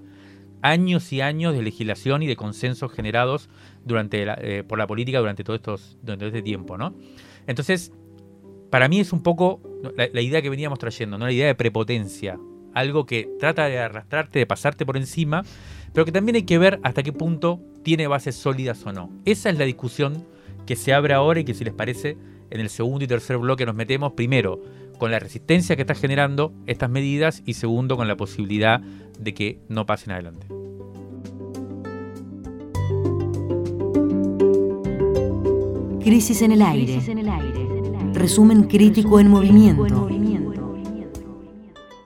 [0.61, 3.49] años y años de legislación y de consensos generados
[3.83, 6.93] durante eh, por la política durante todo, estos, durante este tiempo, ¿no?
[7.49, 7.91] Entonces,
[8.69, 9.59] para mí es un poco
[9.97, 11.25] la, idea que veníamos trayendo, ¿no?
[11.25, 12.39] La idea de prepotencia,
[12.75, 15.43] algo que trata de arrastrarte, de pasarte por encima,
[15.91, 19.09] pero que también hay que ver hasta qué punto tiene bases sólidas o no.
[19.25, 20.27] Esa es la discusión
[20.67, 22.17] que se abre ahora y que si les parece,
[22.51, 24.61] en el segundo y tercer bloque nos metemos primero
[24.99, 29.59] con la resistencia que está generando estas medidas y segundo con la posibilidad de que
[29.69, 30.45] no pasen adelante.
[36.09, 36.99] Crisis en el aire.
[38.13, 39.85] resumen crítico en movimiento.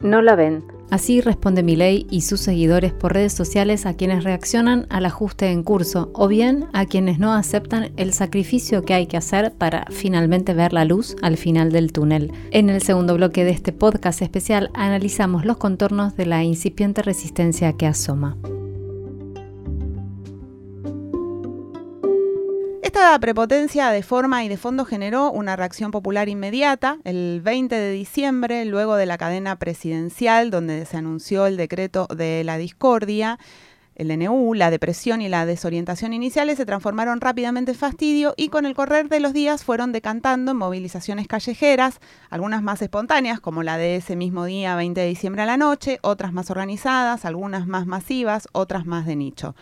[0.01, 0.65] No la ven.
[0.91, 5.63] Así responde Milei y sus seguidores por redes sociales a quienes reaccionan al ajuste en
[5.63, 10.53] curso o bien a quienes no aceptan el sacrificio que hay que hacer para finalmente
[10.53, 12.33] ver la luz al final del túnel.
[12.51, 17.71] En el segundo bloque de este podcast especial analizamos los contornos de la incipiente resistencia
[17.71, 18.35] que asoma.
[22.95, 27.89] Esta prepotencia de forma y de fondo generó una reacción popular inmediata el 20 de
[27.89, 33.39] diciembre, luego de la cadena presidencial, donde se anunció el decreto de la discordia.
[33.95, 38.67] El DNU, la depresión y la desorientación iniciales se transformaron rápidamente en fastidio y con
[38.67, 43.79] el correr de los días fueron decantando en movilizaciones callejeras, algunas más espontáneas, como la
[43.79, 47.87] de ese mismo día 20 de diciembre a la noche, otras más organizadas, algunas más
[47.87, 49.55] masivas, otras más de nicho.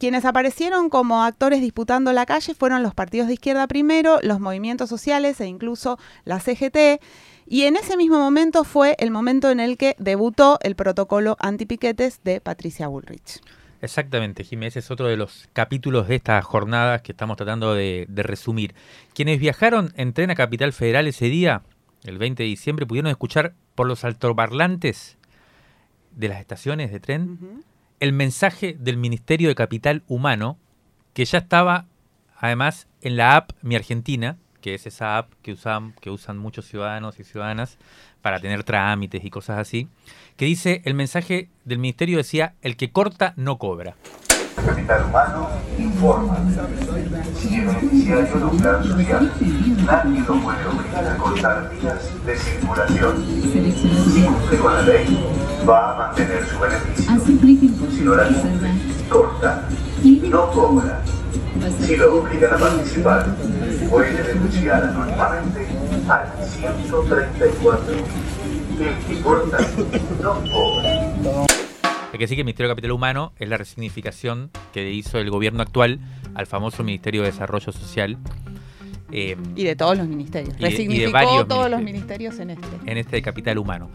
[0.00, 4.88] Quienes aparecieron como actores disputando la calle fueron los partidos de izquierda primero, los movimientos
[4.88, 7.02] sociales e incluso la CGT.
[7.46, 12.24] Y en ese mismo momento fue el momento en el que debutó el protocolo antipiquetes
[12.24, 13.42] de Patricia Bullrich.
[13.82, 18.74] Exactamente, Jiménez, es otro de los capítulos de estas jornadas que estamos tratando de, resumir.
[19.12, 21.60] Quienes viajaron en tren a Capital Federal ese día,
[22.04, 25.18] el 20 de diciembre, pudieron escuchar por los altoparlantes
[26.12, 27.64] de las estaciones de tren
[28.00, 30.58] el mensaje del Ministerio de Capital Humano,
[31.12, 31.86] que ya estaba
[32.36, 36.66] además en la app Mi Argentina, que es esa app que usan, que usan muchos
[36.66, 37.78] ciudadanos y ciudadanas
[38.22, 39.88] para tener trámites y cosas así,
[40.36, 43.96] que dice, el mensaje del ministerio decía, el que corta no cobra.
[44.64, 46.36] Capital Humano informa.
[47.38, 49.32] Si el beneficiario de un plan social,
[49.86, 53.24] nadie lo puede obligar a cortar vías de circulación.
[53.26, 55.26] Si cumple con la ley,
[55.68, 57.90] va a mantener su beneficio.
[57.90, 58.70] Si no la cumple,
[59.08, 59.68] corta.
[60.04, 61.02] No cobra.
[61.80, 63.26] Si lo obligan a participar,
[63.90, 65.66] puede denunciar anónimamente
[66.08, 67.94] al 134.
[68.80, 69.58] El que corta
[70.22, 71.09] no cobra.
[72.12, 75.30] Hay que decir que el Ministerio de Capital Humano es la resignificación que hizo el
[75.30, 76.00] gobierno actual
[76.34, 78.18] al famoso Ministerio de Desarrollo Social.
[79.12, 80.58] Eh, y de todos los ministerios.
[80.58, 82.66] Resignificó todos los ministerios en este.
[82.86, 83.90] En este de Capital Humano.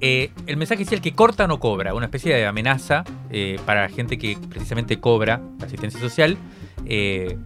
[0.00, 3.82] Eh, el mensaje es el que corta no cobra, una especie de amenaza eh, para
[3.82, 6.36] la gente que precisamente cobra asistencia social,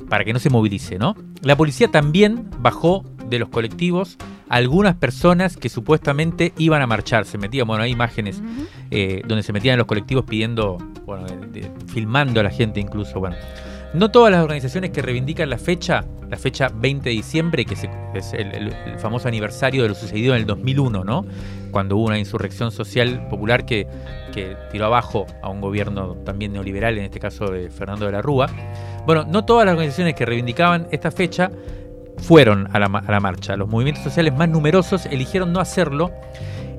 [0.09, 1.17] para que no se movilice, ¿no?
[1.43, 7.25] La policía también bajó de los colectivos algunas personas que supuestamente iban a marchar.
[7.27, 8.43] Se metían, bueno, hay imágenes
[8.91, 11.27] eh, donde se metían en los colectivos pidiendo, bueno,
[11.87, 13.37] filmando a la gente incluso, bueno.
[13.95, 18.35] No todas las organizaciones que reivindican la fecha, la fecha 20 de diciembre, que es
[18.35, 21.25] el, famoso aniversario de lo sucedido en el 2001, ¿no?
[21.71, 23.87] Cuando hubo una insurrección social popular que,
[24.35, 28.21] que tiró abajo a un gobierno también neoliberal, en este caso de Fernando de la
[28.21, 28.51] Rúa.
[29.09, 31.51] Bueno, no todas las organizaciones que reivindicaban esta fecha
[32.19, 33.57] fueron a la, marcha.
[33.57, 36.13] Los movimientos sociales más numerosos eligieron no hacerlo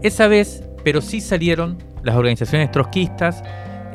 [0.03, 3.43] esa vez, pero sí salieron las organizaciones trotskistas,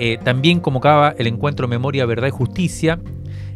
[0.01, 2.99] eh, también convocaba el encuentro Memoria, Verdad y Justicia,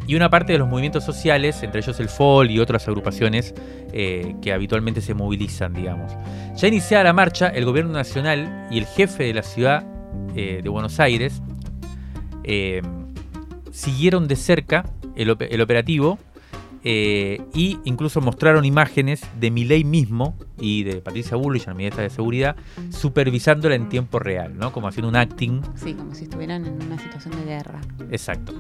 [0.07, 3.57] y una parte de los movimientos sociales, entre ellos el FOL y otras agrupaciones
[3.93, 6.13] eh, que habitualmente se movilizan, digamos.
[6.55, 9.85] Ya iniciada la marcha, el gobierno nacional y el jefe de la ciudad
[10.37, 11.43] eh, de Buenos Aires
[13.73, 14.85] siguieron de cerca
[15.17, 16.19] el, el operativo
[16.85, 22.11] eh, y incluso mostraron imágenes de Milei mismo y de Patricia Bullrich, la ministra de
[22.11, 22.57] Seguridad,
[22.91, 24.73] supervisándola en tiempo real, ¿no?
[24.73, 25.61] Como haciendo un acting.
[25.75, 27.81] Sí, como si estuvieran en una situación de guerra.
[28.11, 28.55] Exacto.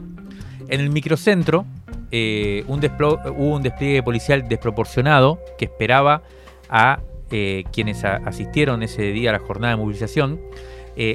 [0.68, 1.64] En el microcentro
[2.10, 6.22] eh, un hubo un despliegue policial desproporcionado que esperaba
[6.68, 10.40] a eh, quienes asistieron ese día a la jornada de movilización.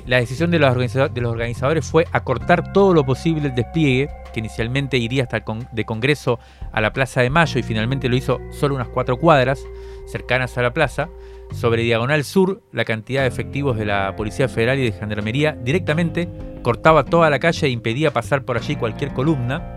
[0.05, 4.39] La decisión de los, de los organizadores fue acortar todo lo posible el despliegue que
[4.39, 6.39] inicialmente iría hasta el de Congreso
[6.71, 9.63] a la Plaza de Mayo y finalmente lo hizo solo unas cuatro cuadras
[10.07, 11.09] cercanas a la plaza.
[11.51, 16.27] Sobre Diagonal Sur, la cantidad de efectivos de la Policía Federal y de Gendarmería directamente
[16.63, 19.75] cortaba toda la calle e impedía pasar por allí cualquier columna.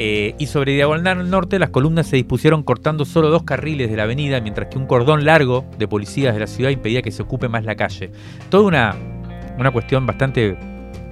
[0.00, 4.04] Eh, y sobre Diagonal Norte las columnas se dispusieron cortando solo dos carriles de la
[4.04, 7.48] avenida, mientras que un cordón largo de policías de la ciudad impedía que se ocupe
[7.48, 8.12] más la calle.
[8.50, 8.96] Toda una,
[9.58, 10.56] una cuestión bastante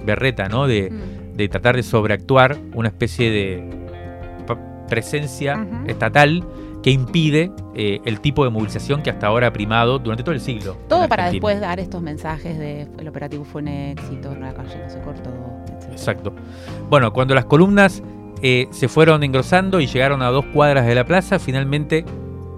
[0.05, 0.67] berreta, ¿no?
[0.67, 3.63] De, mm de tratar de sobreactuar una especie de
[4.89, 6.43] presencia estatal
[6.81, 10.41] que impide eh, el tipo de movilización que hasta ahora ha primado durante todo el
[10.41, 10.77] siglo.
[10.87, 14.89] Todo para después dar estos mensajes de el operativo fue un éxito, la calle no
[14.89, 15.29] se cortó.
[15.91, 16.33] Exacto.
[16.89, 18.01] Bueno, cuando las columnas
[18.41, 22.05] eh, se fueron engrosando y llegaron a dos cuadras de la plaza, finalmente,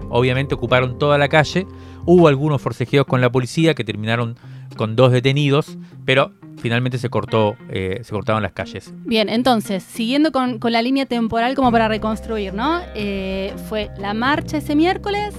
[0.09, 1.65] obviamente, ocuparon toda la calle.
[2.05, 4.35] Hubo algunos forcejeos con la policía que terminaron
[4.79, 8.93] con dos detenidos, pero finalmente se cortó, eh, se cortaron las calles.
[9.03, 12.79] Bien, entonces, siguiendo con, la línea temporal como para reconstruir, ¿no?
[12.95, 15.35] Eh, fue la marcha ese miércoles,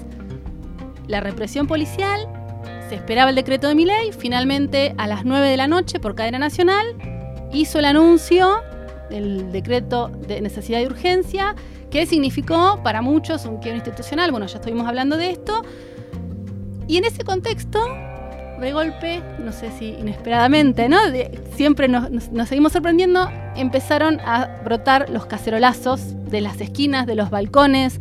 [1.06, 2.28] la represión policial,
[2.90, 6.14] se esperaba el decreto de mi ley, finalmente a las 9 de la noche por
[6.14, 6.84] cadena nacional
[7.50, 8.60] hizo el anuncio
[9.08, 11.56] del decreto de necesidad y urgencia,
[11.90, 15.62] que significó para muchos un quiebro institucional, bueno, ya estuvimos hablando de esto,
[16.86, 17.80] y en ese contexto
[18.60, 20.98] de golpe, no sé si inesperadamente, ¿no?
[21.56, 22.08] siempre nos,
[22.48, 26.00] seguimos sorprendiendo, empezaron a brotar los cacerolazos
[26.30, 27.98] de las esquinas, de los balcones.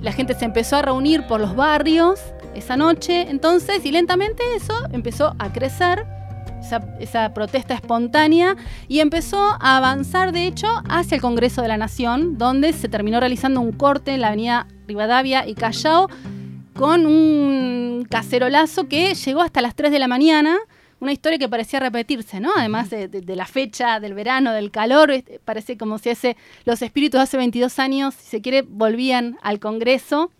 [0.00, 2.20] La gente se empezó a reunir por los barrios
[2.54, 6.06] esa noche, entonces, y lentamente eso empezó a crecer,
[6.60, 8.56] esa, esa, protesta espontánea,
[8.88, 13.20] y empezó a avanzar, de hecho, hacia el Congreso de la Nación, donde se terminó
[13.20, 16.08] realizando un corte en la avenida Rivadavia y Callao,
[16.76, 20.58] con un cacerolazo que llegó hasta las 3 de la mañana.
[21.00, 22.50] Una historia que parecía repetirse, ¿no?
[22.56, 27.18] Además de, la fecha, del verano, del calor, este, parece como si ese, los espíritus
[27.18, 30.30] de hace 22 años, si se quiere, volvían al Congreso.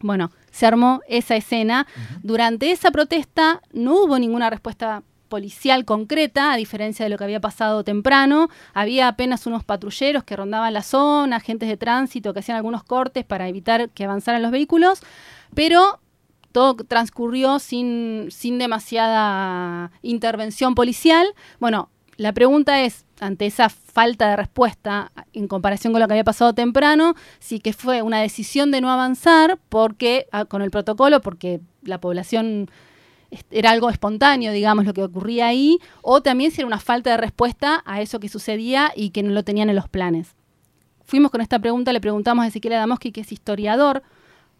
[0.00, 1.86] Bueno, se armó esa escena.
[2.22, 7.40] Durante esa protesta no hubo ninguna respuesta policial concreta, a diferencia de lo que había
[7.40, 8.48] pasado temprano.
[8.74, 13.24] Había apenas unos patrulleros que rondaban la zona, agentes de tránsito que hacían algunos cortes
[13.24, 15.02] para evitar que avanzaran los vehículos
[15.54, 16.00] pero
[16.52, 21.26] todo transcurrió sin, sin demasiada intervención policial.
[21.60, 26.24] Bueno, la pregunta es, ante esa falta de respuesta en comparación con lo que había
[26.24, 31.20] pasado temprano, si que fue una decisión de no avanzar porque ah, con el protocolo,
[31.20, 32.70] porque la población
[33.50, 37.18] era algo espontáneo, digamos, lo que ocurría ahí, o también si era una falta de
[37.18, 40.34] respuesta a eso que sucedía y que no lo tenían en los planes.
[41.04, 44.02] Fuimos con esta pregunta, le preguntamos a Ezequiel Adamoski, que es historiador,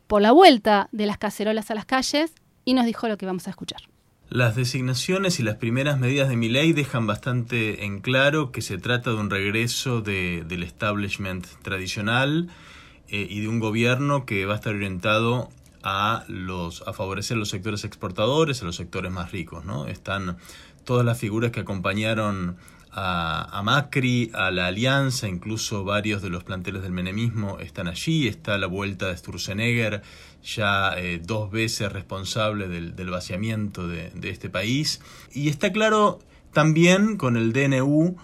[0.09, 2.33] por la vuelta de las cacerolas a las calles
[2.65, 3.83] y nos dijo lo que vamos a escuchar.
[4.31, 8.77] Las designaciones y las primeras medidas de mi ley dejan bastante en claro que se
[8.77, 12.49] trata de un regreso del establishment tradicional
[13.09, 15.49] eh, y de un gobierno que va a estar orientado
[15.83, 19.87] a los a favorecer los sectores exportadores, a los sectores más ricos, ¿no?
[19.87, 20.37] Están
[20.85, 22.57] todas las figuras que acompañaron
[23.01, 28.59] a, Macri, a la Alianza, incluso varios de los planteles del menemismo están allí, está
[28.59, 30.03] la vuelta de Sturzenegger,
[30.43, 35.01] ya eh, dos veces responsable del, vaciamiento de, este país,
[35.33, 36.19] y está claro
[36.53, 38.17] también con el DNU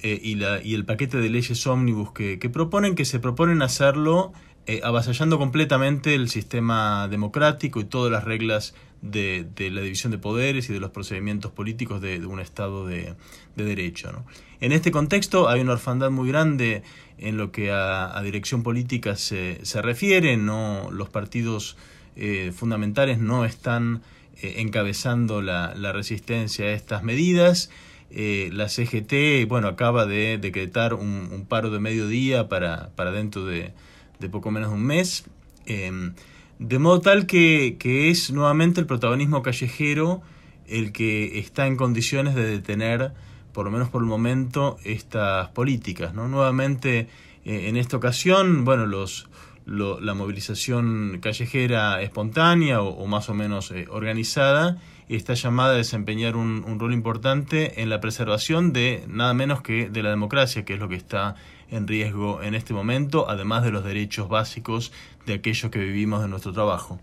[0.00, 4.32] eh, y, el paquete de leyes ómnibus que, proponen, que se proponen hacerlo
[4.66, 8.74] eh, avasallando completamente el sistema democrático y todas las reglas
[9.04, 13.14] de, la división de poderes y de los procedimientos políticos de, un Estado de,
[13.54, 14.24] derecho.
[14.60, 16.82] En este contexto hay una orfandad muy grande
[17.18, 21.76] en lo que a, dirección política se, refiere, no, los partidos
[22.16, 24.02] eh, fundamentales no están
[24.40, 27.70] eh, encabezando la, resistencia a estas medidas.
[28.10, 33.72] Eh, la CGT bueno, acaba de decretar un, paro de mediodía para, para dentro de,
[34.30, 35.24] poco menos de un mes.
[36.58, 37.76] De modo tal que,
[38.10, 40.22] es nuevamente el protagonismo callejero
[40.66, 43.12] el que está en condiciones de detener,
[43.52, 46.14] por lo menos por el momento, estas políticas.
[46.14, 46.28] ¿no?
[46.28, 47.08] Nuevamente,
[47.44, 49.28] eh, en esta ocasión, bueno, los,
[49.66, 54.78] la movilización callejera espontánea o, más o menos eh, organizada
[55.08, 59.90] está llamada a desempeñar un, un, rol importante en la preservación de nada menos que
[59.90, 61.36] de la democracia, que es lo que está
[61.74, 64.92] en riesgo en este momento, además de los derechos básicos
[65.26, 67.00] de aquellos que vivimos de nuestro trabajo.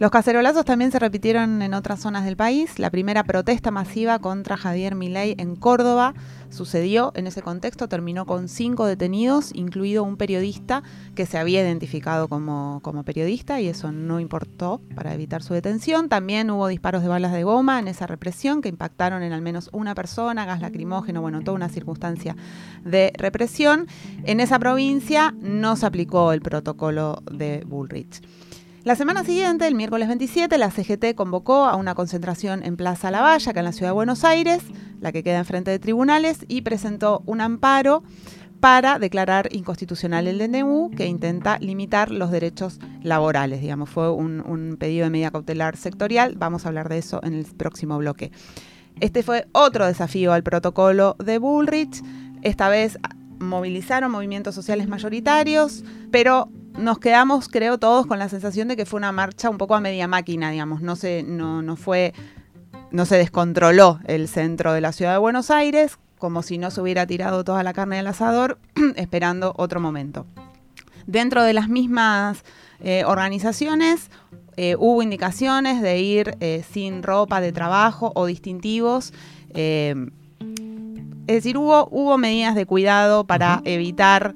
[0.00, 2.78] Los cacerolazos también se repitieron en otras zonas del país.
[2.78, 6.14] La primera protesta masiva contra Javier Milei en Córdoba
[6.48, 10.82] sucedió en ese contexto, terminó con cinco detenidos, incluido un periodista
[11.14, 16.08] que se había identificado como, como periodista y eso no importó para evitar su detención.
[16.08, 19.68] También hubo disparos de balas de goma en esa represión que impactaron en al menos
[19.70, 22.36] una persona, gas lacrimógeno, bueno, toda una circunstancia
[22.86, 23.86] de represión.
[24.24, 28.22] En esa provincia no se aplicó el protocolo de Bullrich.
[28.90, 33.52] La semana siguiente, el miércoles 27, la CGT convocó a una concentración en Plaza Lavalla,
[33.52, 34.64] acá en la ciudad de Buenos Aires,
[35.00, 38.02] la que queda enfrente de tribunales, y presentó un amparo
[38.58, 43.60] para declarar inconstitucional el DNU que intenta limitar los derechos laborales.
[43.60, 46.34] Digamos, fue un, un pedido de medida cautelar sectorial.
[46.36, 48.32] Vamos a hablar de eso en el próximo bloque.
[48.98, 52.02] Este fue otro desafío al protocolo de Bullrich.
[52.42, 52.98] Esta vez
[53.38, 56.50] movilizaron movimientos sociales mayoritarios, pero
[56.80, 59.80] nos quedamos, creo, todos con la sensación de que fue una marcha un poco a
[59.80, 62.12] media máquina, digamos, no se, no, no fue,
[62.90, 66.80] no se descontroló el centro de la ciudad de Buenos Aires, como si no se
[66.80, 68.58] hubiera tirado toda la carne del asador,
[68.96, 70.26] esperando otro momento.
[71.06, 72.44] Dentro de las mismas
[72.80, 74.10] eh, organizaciones
[74.56, 79.12] eh, hubo indicaciones de ir eh, sin ropa de trabajo o distintivos.
[79.54, 79.96] es
[81.26, 84.34] decir, hubo, hubo medidas de cuidado para evitar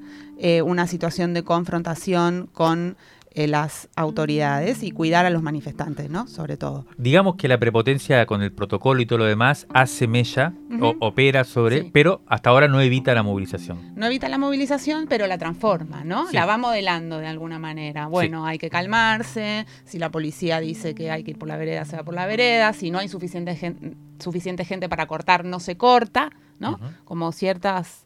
[0.64, 2.96] una situación de confrontación con
[3.36, 6.28] eh, las autoridades y cuidar a los manifestantes, ¿no?
[6.28, 6.86] Sobre todo.
[6.98, 11.42] Digamos que la prepotencia con el protocolo y todo lo demás hace mella, o, opera
[11.42, 13.92] sobre, pero hasta ahora no evita la movilización.
[13.96, 16.30] No evita la movilización, pero la transforma, ¿no?
[16.30, 18.06] La va modelando de alguna manera.
[18.06, 21.84] Bueno, hay que calmarse, si la policía dice que hay que ir por la vereda,
[21.86, 25.58] se va por la vereda, si no hay suficiente gente, suficiente gente para cortar, no
[25.58, 26.30] se corta,
[26.60, 26.78] ¿no?
[27.04, 28.03] Como ciertas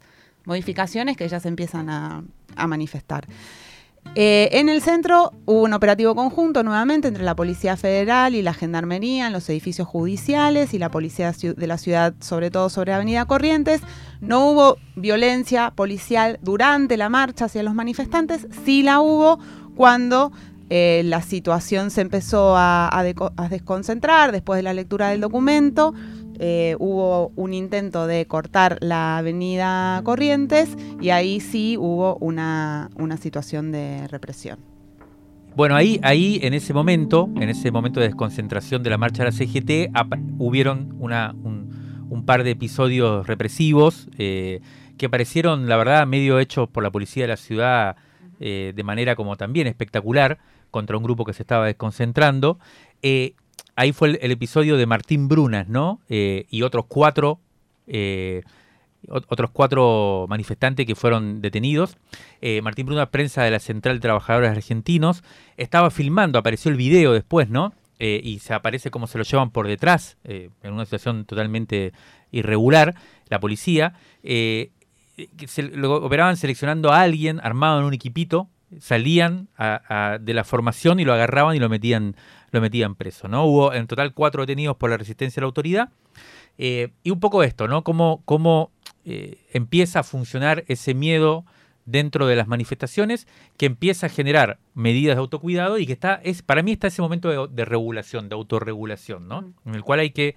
[0.48, 2.24] modificaciones que ya se empiezan a,
[2.66, 3.28] manifestar.
[4.14, 8.54] Eh, en el centro hubo un operativo conjunto nuevamente entre la Policía Federal y la
[8.54, 13.26] Gendarmería en los edificios judiciales y la Policía de la ciudad, sobre todo sobre Avenida
[13.26, 13.82] Corrientes.
[14.20, 19.38] No hubo violencia policial durante la marcha hacia los manifestantes, sí la hubo
[19.76, 20.32] cuando
[20.70, 23.04] eh, la situación se empezó a
[23.50, 25.94] desconcentrar después de la lectura del documento.
[26.38, 33.72] Eh, hubo un intento de cortar la avenida Corrientes y ahí sí hubo una, situación
[33.72, 34.58] de represión.
[35.56, 39.30] Bueno, ahí, ahí en ese momento, en ese momento de desconcentración de la marcha de
[39.30, 39.90] la CGT,
[40.38, 44.60] hubieron una, un, par de episodios represivos eh,
[44.98, 47.96] que parecieron, la verdad, medio hechos por la policía de la ciudad
[48.38, 50.38] eh, de manera como también espectacular
[50.70, 52.58] contra un grupo que se estaba desconcentrando
[53.78, 56.00] ahí fue el, episodio de Martín Brunas, ¿no?
[56.08, 57.38] Eh, y otros cuatro,
[57.86, 58.42] eh,
[59.08, 61.96] otros cuatro manifestantes que fueron detenidos.
[62.40, 65.22] Eh, Martín Brunas, prensa de la Central de Trabajadores Argentinos,
[65.56, 67.72] estaba filmando, apareció el video después, ¿no?
[68.00, 71.92] y se aparece como se lo llevan por detrás, en una situación totalmente
[72.30, 72.94] irregular,
[73.28, 73.94] la policía.
[74.22, 74.70] se,
[75.84, 81.56] operaban seleccionando a alguien armado en un equipito, salían de la formación y lo agarraban
[81.56, 82.14] y lo metían
[82.50, 83.28] lo metían preso.
[83.28, 83.44] ¿no?
[83.44, 85.90] Hubo en total cuatro detenidos por la resistencia a la autoridad.
[86.58, 87.84] Eh, y un poco esto, ¿no?
[87.84, 88.72] Cómo, cómo
[89.04, 91.44] eh, empieza a funcionar ese miedo
[91.88, 93.26] dentro de las manifestaciones
[93.56, 97.00] que empieza a generar medidas de autocuidado y que está, es, para mí está ese
[97.00, 99.54] momento de, regulación, de autorregulación, ¿no?
[99.64, 100.34] En el cual hay que,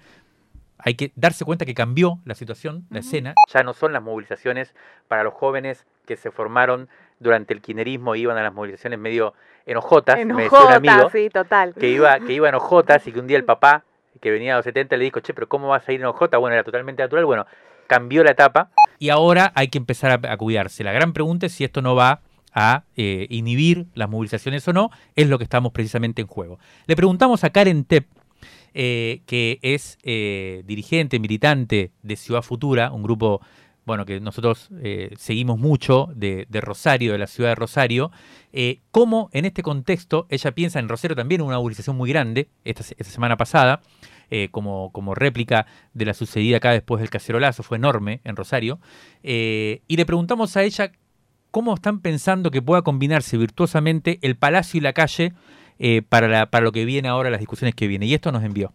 [0.78, 3.34] hay que darse cuenta que cambió la situación, la escena.
[3.52, 4.74] Ya no son las movilizaciones
[5.08, 6.88] para los jóvenes que se formaron
[7.22, 11.28] durante el kinerismo, iban a las movilizaciones medio en Ojotas, me decía un amigo, sí,
[11.30, 11.74] total.
[11.74, 13.84] Que iba, que iba en Ojotas y que un día el papá,
[14.20, 16.38] que venía a los 70, le dijo, che, pero ¿cómo vas a ir en Ojotas?
[16.40, 17.46] Bueno, era totalmente natural, bueno,
[17.86, 18.70] cambió la etapa
[19.02, 20.84] y ahora hay que empezar a, cuidarse.
[20.84, 22.20] La gran pregunta es si esto no va
[22.54, 26.60] a eh, inhibir las movilizaciones o no, es lo que estamos precisamente en juego.
[26.86, 28.06] Le preguntamos a Karen Tepp,
[28.74, 33.40] eh, que es eh, dirigente, militante de Ciudad Futura, un grupo
[33.84, 38.10] bueno, que nosotros eh, seguimos mucho de, Rosario, de la ciudad de Rosario,
[38.52, 42.82] eh, cómo en este contexto ella piensa en Rosario también una movilización muy grande esta,
[42.82, 43.80] semana pasada,
[44.30, 48.78] eh, como, como, réplica de la sucedida acá después del cacerolazo, fue enorme en Rosario,
[49.22, 50.92] y le preguntamos a ella
[51.50, 55.34] cómo están pensando que pueda combinarse virtuosamente el palacio y la calle
[56.08, 58.72] para, para lo que viene ahora, las discusiones que vienen, y esto nos envió.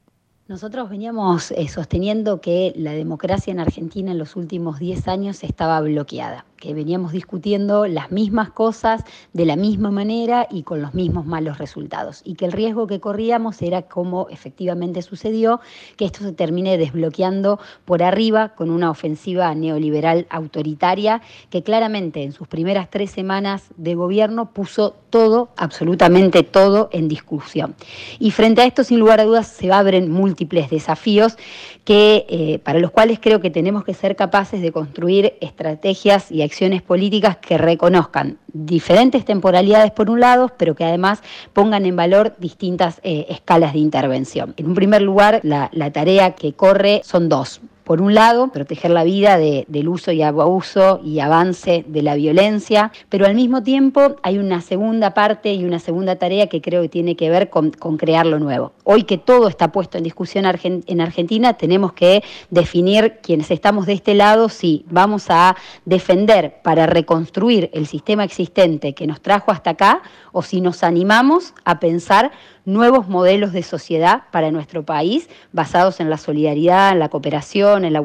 [0.48, 5.82] Nosotros veníamos eh, sosteniendo que la democracia en Argentina en los últimos 10 años estaba
[5.82, 9.04] bloqueada que veníamos discutiendo las mismas cosas
[9.34, 12.22] de la misma manera y con los mismos malos resultados.
[12.26, 15.62] Y que el riesgo que corríamos era, como efectivamente sucedió,
[15.96, 22.32] que esto se termine desbloqueando por arriba con una ofensiva neoliberal autoritaria que claramente en
[22.32, 27.76] sus primeras tres semanas de gobierno puso todo, absolutamente todo, en discusión.
[28.20, 31.38] Y frente a esto, sin lugar a dudas, se abren múltiples desafíos
[31.86, 36.42] que, eh, para los cuales creo que tenemos que ser capaces de construir estrategias y
[36.48, 41.22] acciones políticas que reconozcan diferentes temporalidades por un lado, pero que además
[41.54, 44.54] pongan en valor distintas eh, escalas de intervención.
[44.58, 49.06] En un primer lugar, la tarea que corre son dos por un lado, proteger la
[49.06, 54.40] vida del uso y abuso y avance de la violencia, pero al mismo tiempo hay
[54.40, 58.26] una segunda parte y una segunda tarea que creo que tiene que ver con, crear
[58.26, 58.74] lo nuevo.
[58.84, 63.94] Hoy que todo está puesto en discusión en Argentina, tenemos que definir quienes estamos de
[63.94, 69.70] este lado si vamos a defender para reconstruir el sistema existente que nos trajo hasta
[69.70, 70.02] acá
[70.34, 72.34] o si nos animamos a pensar
[72.68, 77.94] nuevos modelos de sociedad para nuestro país basados en la solidaridad, en la cooperación, en
[77.94, 78.02] la,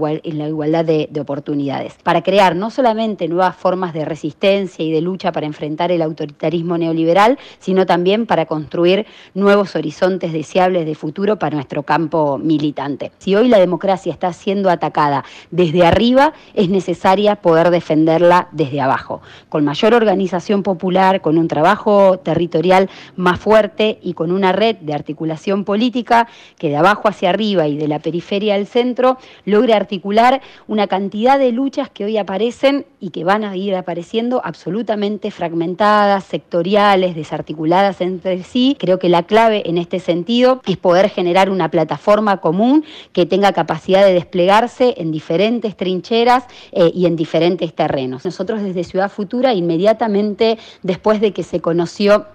[0.48, 5.32] igualdad de, de oportunidades, para crear no solamente nuevas formas de resistencia y de lucha
[5.32, 9.04] para enfrentar el autoritarismo neoliberal, sino también para construir
[9.34, 13.10] nuevos horizontes deseables de futuro para nuestro campo militante.
[13.18, 19.22] Si hoy la democracia está siendo atacada desde arriba, es necesaria poder defenderla desde abajo,
[19.48, 24.94] con mayor organización popular, con un trabajo territorial más fuerte y con una red de
[24.94, 26.28] articulación política
[26.59, 31.38] que de abajo hacia arriba y de la periferia al centro logre articular una cantidad
[31.38, 38.00] de luchas que hoy aparecen y que van a ir apareciendo absolutamente fragmentadas, sectoriales, desarticuladas
[38.00, 38.76] entre sí.
[38.78, 43.53] Creo que la clave en este sentido es poder generar una plataforma común que tenga
[43.53, 48.24] capacidad de desplegarse en diferentes trincheras eh, y en diferentes terrenos.
[48.24, 52.26] Nosotros desde Ciudad Futura, inmediatamente después de que se conoció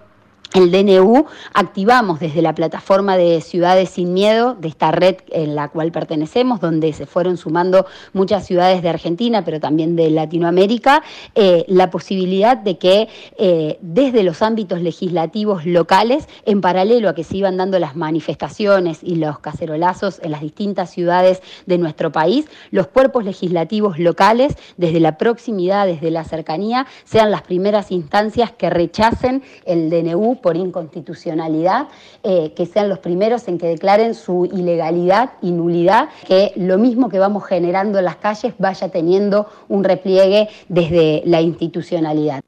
[0.54, 5.68] el DNU, activamos desde la plataforma de Ciudades Sin Miedo, de esta red en la
[5.68, 7.84] cual pertenecemos, donde se fueron sumando
[8.14, 11.02] muchas ciudades de Argentina, pero también de Latinoamérica,
[11.34, 17.24] eh, la posibilidad de que eh, desde los ámbitos legislativos locales, en paralelo a que
[17.24, 22.46] se iban dando las manifestaciones y los cacerolazos en las distintas ciudades de nuestro país,
[22.70, 28.70] los cuerpos legislativos locales, desde la proximidad, desde la cercanía, sean las primeras instancias que
[28.70, 31.88] rechacen el DNU por inconstitucionalidad,
[32.22, 37.08] eh, que sean los primeros en que declaren su ilegalidad y nulidad, que lo mismo
[37.08, 42.40] que vamos generando en las calles vaya teniendo un repliegue desde la institucionalidad.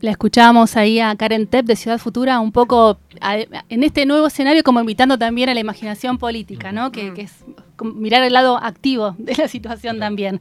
[0.00, 4.62] La escuchábamos ahí a Karen Tepp de Ciudad Futura, un poco en este nuevo escenario,
[4.62, 6.92] como invitando también a la imaginación política, ¿no?
[6.92, 7.44] que, que es
[7.82, 10.40] mirar el lado activo de la situación también.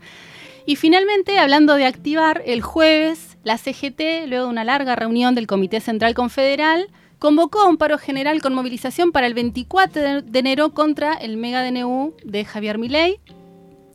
[0.67, 5.47] Y finalmente, hablando de activar, el jueves la CGT, luego de una larga reunión del
[5.47, 10.73] Comité Central Confederal, convocó a un paro general con movilización para el 24 de enero
[10.73, 13.21] contra el mega DNU de Javier Milei.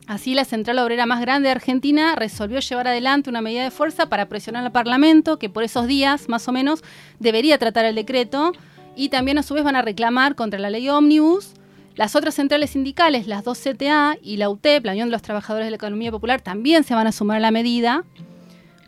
[0.06, 4.06] Así, la central obrera más grande de Argentina resolvió llevar adelante una medida de fuerza
[4.06, 6.82] para presionar al Parlamento, que por esos días, más o menos,
[7.20, 8.52] debería tratar el decreto,
[8.96, 11.52] y también a su vez van a reclamar contra la ley Omnibus
[11.94, 15.66] las otras centrales sindicales, las dos CTA y la UTEP, la Unión de los Trabajadores
[15.66, 18.04] de la Economía Popular, también se van a sumar a la medida.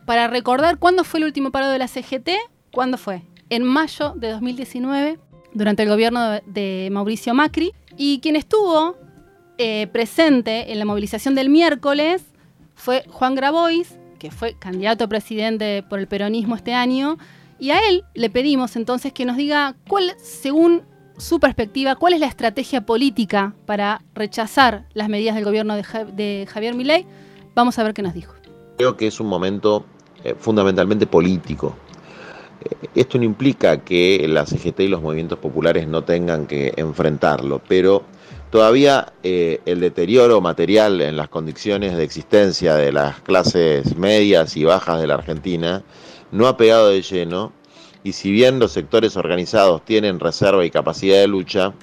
[0.05, 2.29] Para recordar cuándo fue el último paro de la CGT,
[2.71, 3.23] ¿cuándo fue?
[3.49, 5.19] En mayo de 2019,
[5.53, 7.73] durante el gobierno de Mauricio Macri.
[7.97, 8.97] Y quien estuvo
[9.57, 12.23] eh, presente en la movilización del miércoles
[12.75, 17.17] fue Juan Grabois, que fue candidato a presidente por el peronismo este año.
[17.57, 20.83] Y a él le pedimos entonces que nos diga cuál, según
[21.17, 26.75] su perspectiva, cuál es la estrategia política para rechazar las medidas del gobierno de, Javier
[26.75, 27.05] Milei.
[27.55, 28.35] Vamos a ver qué nos dijo.
[28.77, 29.85] Creo que es un momento
[30.25, 31.75] eh, fundamentalmente político.
[32.63, 37.61] Eh, esto no implica que la CGT y los movimientos populares no tengan que enfrentarlo,
[37.67, 38.01] pero
[38.49, 44.63] todavía eh, el deterioro material en las condiciones de existencia de las clases medias y
[44.63, 45.83] bajas de la Argentina
[46.31, 47.51] no ha pegado de lleno
[48.03, 51.73] y si bien los sectores organizados tienen reserva y capacidad de lucha,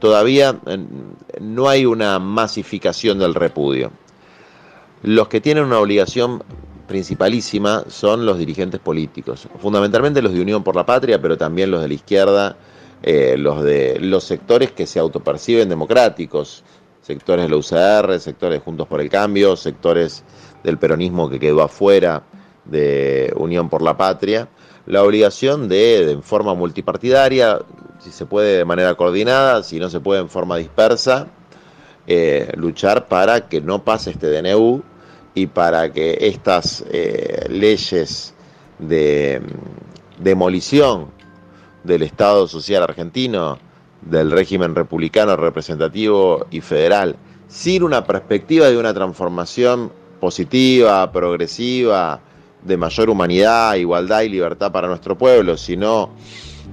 [0.00, 0.58] todavía
[1.40, 3.92] no hay una masificación del repudio.
[5.04, 6.42] Los que tienen una obligación
[6.86, 11.82] principalísima son los dirigentes políticos, fundamentalmente los de Unión por la Patria, pero también los
[11.82, 12.56] de la izquierda,
[13.02, 16.64] eh, los de los sectores que se autoperciben democráticos,
[17.02, 20.24] sectores de la UCR, sectores Juntos por el Cambio, sectores
[20.62, 22.24] del peronismo que quedó afuera
[22.64, 24.48] de Unión por la Patria,
[24.86, 27.60] la obligación de, en forma multipartidaria,
[27.98, 31.28] si se puede de manera coordinada, si no se puede en forma dispersa,
[32.06, 34.82] eh, luchar para que no pase este DNU
[35.36, 38.34] y para que estas eh, leyes
[38.78, 41.08] de mm, demolición
[41.84, 43.58] del Estado social argentino,
[44.00, 47.16] del régimen republicano representativo y federal,
[47.48, 52.20] sin una perspectiva de una transformación positiva, progresiva,
[52.64, 56.10] de mayor humanidad, igualdad y libertad para nuestro pueblo, sino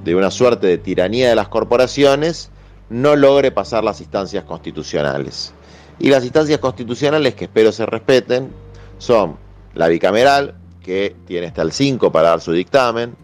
[0.06, 2.50] de una suerte de tiranía de las corporaciones,
[2.90, 5.54] no logre pasar las instancias constitucionales.
[6.00, 8.52] Y las instancias constitucionales que espero se respeten
[8.98, 9.38] son
[9.74, 13.16] la bicameral, que tiene hasta el 5 para dar su dictamen,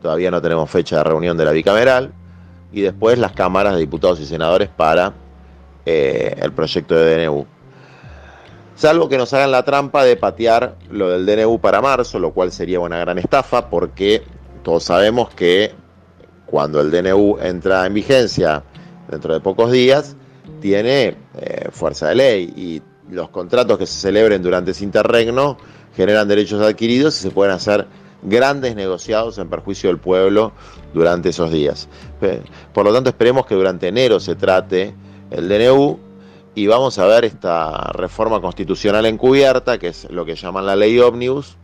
[0.00, 2.12] todavía no tenemos fecha de reunión de la bicameral,
[2.72, 5.12] y después las cámaras de diputados y senadores para
[5.84, 7.46] eh, el proyecto de DNU
[8.80, 12.50] salvo que nos hagan la trampa de patear lo del DNU para marzo, lo cual
[12.50, 14.22] sería una gran estafa porque
[14.62, 15.74] todos sabemos que
[16.46, 18.62] cuando el DNU entra en vigencia
[19.10, 20.16] dentro de pocos días,
[20.60, 22.82] tiene eh, fuerza de ley y
[23.12, 25.56] los contratos que se celebren durante ese interregno
[25.96, 27.86] generan derechos adquiridos y se pueden hacer
[28.22, 30.52] grandes negociados en perjuicio del pueblo
[30.92, 31.88] durante esos días.
[32.72, 34.94] Por lo tanto, esperemos que durante enero se trate
[35.30, 35.98] el DNU
[36.54, 40.98] y vamos a ver esta reforma constitucional encubierta, que es lo que llaman la ley
[40.98, 41.56] ómnibus,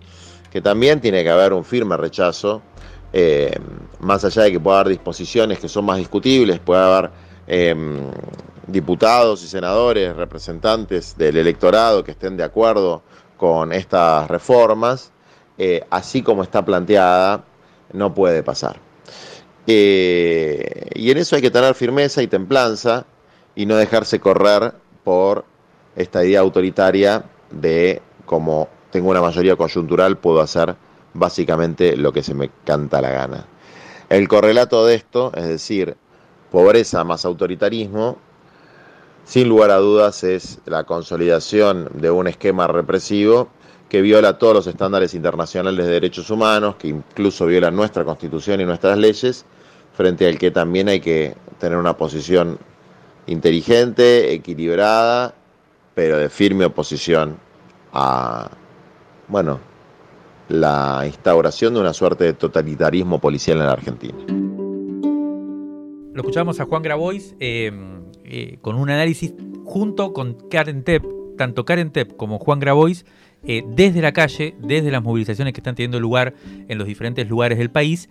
[0.51, 2.63] que también tiene que haber un firme rechazo,
[3.13, 3.59] eh,
[4.01, 7.11] más allá de que pueda haber disposiciones que son más discutibles, puede haber
[7.47, 8.11] em,
[8.67, 13.03] diputados y senadores, representantes del electorado que estén de acuerdo
[13.37, 15.13] con estas reformas,
[15.59, 17.45] eh, así como está planteada,
[17.93, 18.79] no puede pasar.
[19.67, 23.05] Eh, y en eso hay que tener firmeza y templanza
[23.55, 25.45] y no dejarse correr por
[25.97, 30.77] esta idea autoritaria de como tengo una mayoría coyuntural puedo hacer
[31.15, 33.47] básicamente lo que se me canta la gana.
[34.09, 35.97] El correlato de esto, es decir,
[36.51, 38.19] pobreza más autoritarismo,
[39.27, 43.49] sin lugar a dudas es la consolidación de un esquema represivo
[43.89, 48.65] que viola todos los estándares internacionales de derechos humanos, que incluso viola nuestra constitución y
[48.65, 49.45] nuestras leyes,
[49.95, 52.59] frente al que también hay que tener una posición
[53.27, 55.35] inteligente, equilibrada,
[55.95, 57.37] pero de firme oposición
[57.93, 58.49] a,
[59.27, 59.59] bueno,
[60.49, 64.19] la instauración de una suerte de totalitarismo policial en la Argentina.
[66.13, 67.73] Lo escuchamos a Juan Grabois eh,
[68.29, 71.05] eh, con un análisis junto con Karen Tepp,
[71.37, 73.05] tanto Karen Tepp como Juan Grabois,
[73.45, 76.35] eh, desde la calle, desde las movilizaciones que están teniendo lugar
[76.69, 78.09] en los diferentes lugares del país,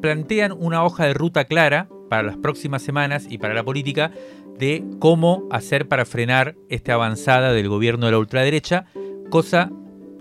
[0.00, 4.10] plantean una hoja de ruta clara para las próximas semanas y para la política
[4.58, 8.86] de cómo hacer para frenar esta avanzada del gobierno de la ultraderecha,
[9.30, 9.70] cosa,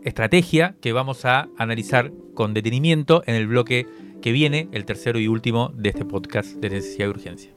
[0.03, 3.87] estrategia que vamos a analizar con detenimiento en el bloque
[4.21, 7.56] que viene, el tercero y último de este podcast de necesidad y urgencia.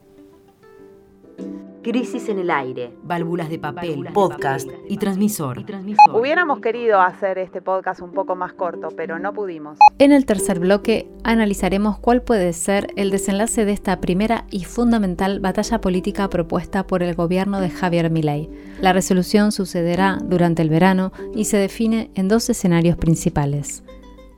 [1.83, 5.65] Crisis en el aire, válvulas de papel, podcast y, transmisor.
[6.13, 9.79] Hubiéramos querido hacer este podcast un poco más corto, pero no pudimos.
[9.97, 15.39] En el tercer bloque analizaremos cuál puede ser el desenlace de esta primera y fundamental
[15.39, 18.47] batalla política propuesta por el gobierno de Javier Milei.
[18.79, 23.83] La resolución sucederá durante el verano y se define en dos escenarios principales.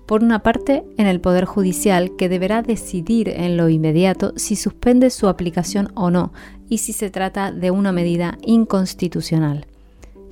[0.06, 5.10] Por una parte, en el Poder Judicial, que deberá decidir en lo inmediato si suspende
[5.10, 6.34] su aplicación o no
[6.74, 9.68] y si se trata de una medida inconstitucional.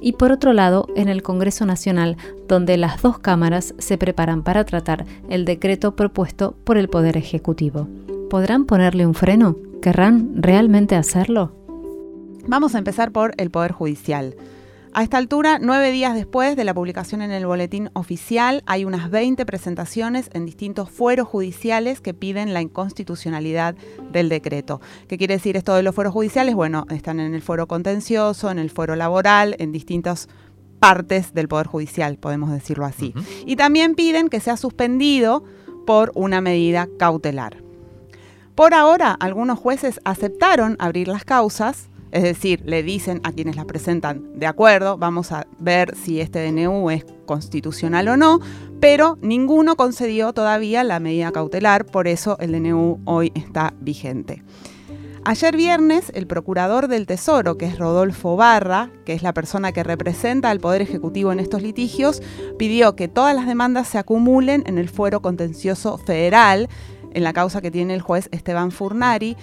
[0.01, 2.17] Y por otro lado, en el Congreso Nacional,
[2.47, 7.87] donde las dos cámaras se preparan para tratar el decreto propuesto por el Poder Ejecutivo.
[8.31, 9.55] ¿Podrán ponerle un freno?
[9.83, 11.51] ¿Querrán realmente hacerlo?
[12.47, 14.35] Vamos a empezar por el Poder Judicial.
[14.93, 19.09] A esta altura, nueve días después de la publicación en el boletín oficial, hay unas
[19.09, 23.75] 20 presentaciones en distintos fueros judiciales que piden la inconstitucionalidad
[24.11, 24.81] del decreto.
[25.07, 26.55] ¿Qué quiere decir esto de los fueros judiciales?
[26.55, 30.27] Bueno, están en el fuero contencioso, en el fuero laboral, en distintas
[30.79, 33.13] partes del Poder Judicial, podemos decirlo así.
[33.45, 35.45] Y también piden que sea suspendido
[35.87, 37.63] por una medida cautelar.
[38.55, 43.65] Por ahora, algunos jueces aceptaron abrir las causas, es decir, le dicen a quienes las
[43.65, 48.39] presentan, de acuerdo, vamos a ver si este DNU es constitucional o no,
[48.79, 54.43] pero ninguno concedió todavía la medida cautelar, por eso el DNU hoy está vigente.
[55.23, 59.83] Ayer viernes, el procurador del Tesoro, que es Rodolfo Barra, que es la persona que
[59.83, 62.23] representa al Poder Ejecutivo en estos litigios,
[62.57, 66.69] pidió que todas las demandas se acumulen en el fuero contencioso federal,
[67.13, 69.37] en la causa que tiene el juez Esteban Furnari,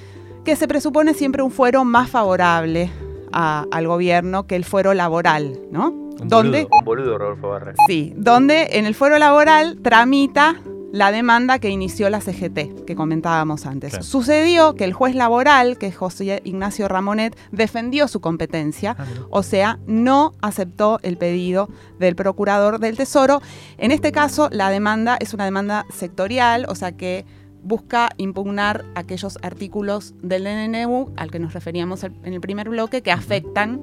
[0.49, 2.91] que se presupone siempre un fuero más favorable
[3.33, 5.91] al gobierno que el fuero laboral, ¿no?
[5.91, 7.75] Un donde, boludo, un boludo, Rodolfo Barra.
[7.87, 10.57] Sí, donde en el fuero laboral tramita
[10.91, 13.99] la demanda que inició la CGT, que comentábamos antes.
[14.07, 19.43] Sucedió que el juez laboral, que es José Ignacio Ramonet, defendió su competencia, ah, o
[19.43, 21.69] sea, no aceptó el pedido
[21.99, 23.43] del procurador del Tesoro.
[23.77, 27.27] En este caso, la demanda es una demanda sectorial, o sea que
[27.63, 33.13] busca impugnar aquellos artículos del DNU al que nos referíamos en el primer bloque que
[33.13, 33.81] afectan,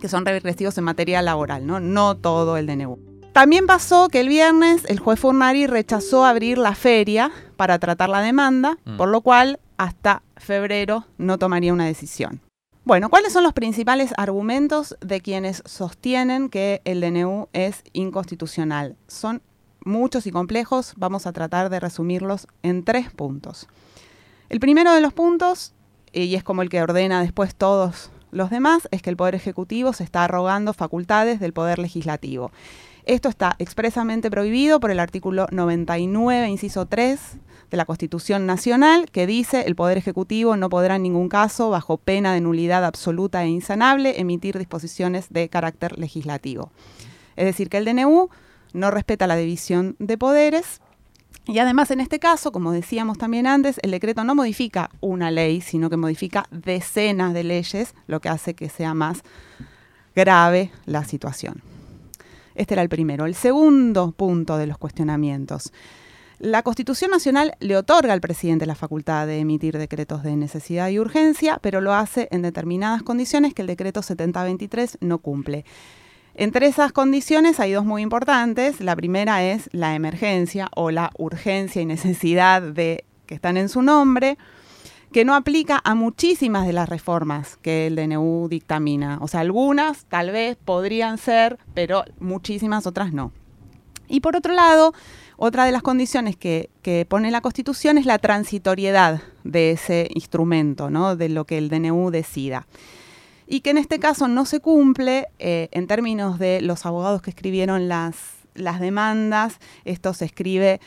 [0.00, 1.80] que son regresivos en materia laboral, ¿no?
[1.80, 2.98] No todo el DNU.
[3.32, 8.20] También pasó que el viernes el juez Furnari rechazó abrir la feria para tratar la
[8.20, 8.96] demanda, mm.
[8.96, 12.40] por lo cual hasta febrero no tomaría una decisión.
[12.84, 18.96] Bueno, ¿cuáles son los principales argumentos de quienes sostienen que el DNU es inconstitucional?
[19.08, 19.40] Son
[19.84, 23.68] muchos y complejos, vamos a tratar de resumirlos en tres puntos.
[24.48, 25.74] El primero de los puntos,
[26.12, 29.92] y es como el que ordena después todos los demás, es que el Poder Ejecutivo
[29.92, 32.50] se está arrogando facultades del Poder Legislativo.
[33.06, 37.20] Esto está expresamente prohibido por el artículo 99, inciso 3
[37.70, 41.98] de la Constitución Nacional, que dice el Poder Ejecutivo no podrá en ningún caso, bajo
[41.98, 46.72] pena de nulidad absoluta e insanable, emitir disposiciones de carácter legislativo.
[47.36, 48.30] Es decir, que el DNU
[48.74, 50.82] no respeta la división de poderes
[51.46, 55.60] Y además en este caso, como decíamos también antes, el decreto no modifica una ley,
[55.60, 59.22] sino que modifica decenas de leyes, lo que hace que sea más
[60.14, 61.62] grave la situación.
[62.54, 63.26] Este era el primero.
[63.26, 65.72] El segundo punto de los cuestionamientos.
[66.38, 70.98] La Constitución Nacional le otorga al presidente la facultad de emitir decretos de necesidad y
[70.98, 75.64] urgencia, pero lo hace en determinadas condiciones que el decreto 7023 no cumple.
[76.36, 78.80] Entre esas condiciones hay dos muy importantes.
[78.80, 83.82] La primera es la emergencia o la urgencia y necesidad de que están en su
[83.82, 84.36] nombre,
[85.12, 89.18] que no aplica a muchísimas de las reformas que el DNU dictamina.
[89.20, 93.30] O sea, algunas tal vez podrían ser, pero muchísimas otras no.
[94.08, 94.92] Y por otro lado,
[95.36, 96.68] otra de las condiciones que,
[97.08, 101.14] pone la Constitución es la transitoriedad de ese instrumento, ¿no?
[101.14, 102.66] de lo que el DNU decida.
[103.46, 107.30] Y que en este caso no se cumple eh, en términos de los abogados que
[107.30, 108.16] escribieron las,
[108.54, 109.58] las demandas.
[109.84, 110.80] Esto se escribe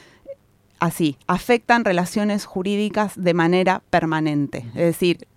[0.79, 4.65] así, afectan relaciones jurídicas de manera permanente.
[4.69, 5.27] Es decir,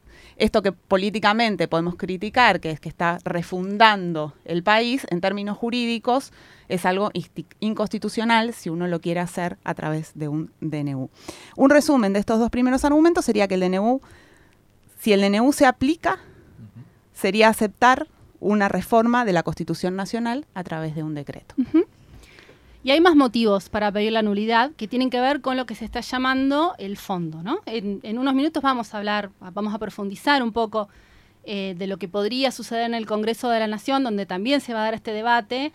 [0.41, 6.33] esto que políticamente podemos criticar, que es que está refundando el país en términos jurídicos,
[6.68, 7.11] es algo
[7.61, 11.11] inconstitucional si uno lo quiere hacer a través de un DNU.
[11.57, 14.01] Un resumen de estos dos primeros argumentos sería que el DNU,
[14.99, 16.21] si el DNU se aplica,
[17.21, 18.09] sería aceptar
[18.41, 21.55] una reforma de la Constitución Nacional a través de un decreto.
[22.83, 25.75] Y hay más motivos para pedir la nulidad que tienen que ver con lo que
[25.75, 27.43] se está llamando el fondo.
[27.43, 27.61] ¿no?
[27.66, 30.89] En, unos minutos vamos a hablar, vamos a profundizar un poco
[31.45, 34.73] eh, de lo que podría suceder en el Congreso de la Nación, donde también se
[34.73, 35.73] va a dar este debate.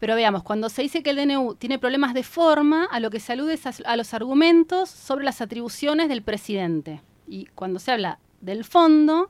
[0.00, 3.20] Pero veamos, cuando se dice que el DNU tiene problemas de forma, a lo que
[3.20, 7.02] se alude es a, los argumentos sobre las atribuciones del presidente.
[7.28, 9.28] Y cuando se habla del fondo,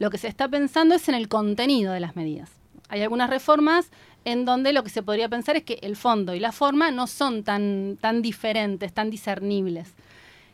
[0.00, 2.50] lo que se está pensando es en el contenido de las medidas.
[2.88, 3.90] Hay algunas reformas
[4.24, 7.06] en donde lo que se podría pensar es que el fondo y la forma no
[7.06, 9.92] son tan, tan diferentes, tan discernibles.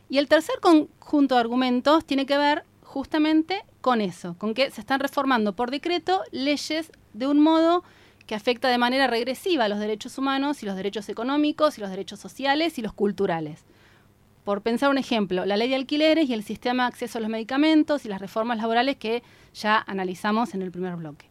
[0.09, 4.81] Y el tercer conjunto de argumentos tiene que ver justamente con eso, con que se
[4.81, 7.85] están reformando por decreto leyes de un modo
[8.25, 11.89] que afecta de manera regresiva a los derechos humanos y los derechos económicos y los
[11.89, 13.63] derechos sociales y los culturales.
[14.47, 17.29] Por pensar un ejemplo, la ley de alquileres y el sistema de acceso a los
[17.29, 19.21] medicamentos y las reformas laborales que
[19.53, 21.25] ya analizamos en el primer bloque.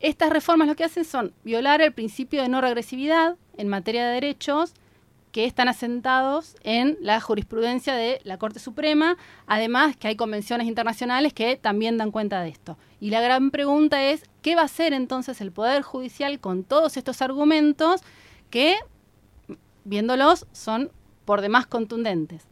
[0.00, 4.14] Estas reformas lo que hacen son violar el principio de no regresividad en materia de
[4.14, 4.72] derechos
[5.32, 11.34] que están asentados en la jurisprudencia de la Corte Suprema, además que hay convenciones internacionales
[11.34, 12.78] que también dan cuenta de esto.
[13.00, 16.96] Y la gran pregunta es, ¿qué va a hacer entonces el Poder Judicial con todos
[16.96, 18.00] estos argumentos
[18.48, 18.76] que,
[19.84, 20.90] viéndolos, son
[21.24, 22.46] por demás contundentes?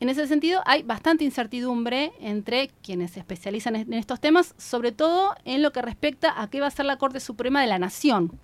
[0.00, 5.34] En ese sentido, hay bastante incertidumbre entre quienes se especializan en estos temas, sobre todo
[5.44, 8.38] en lo que respecta a qué va a ser la Corte Suprema de la Nación.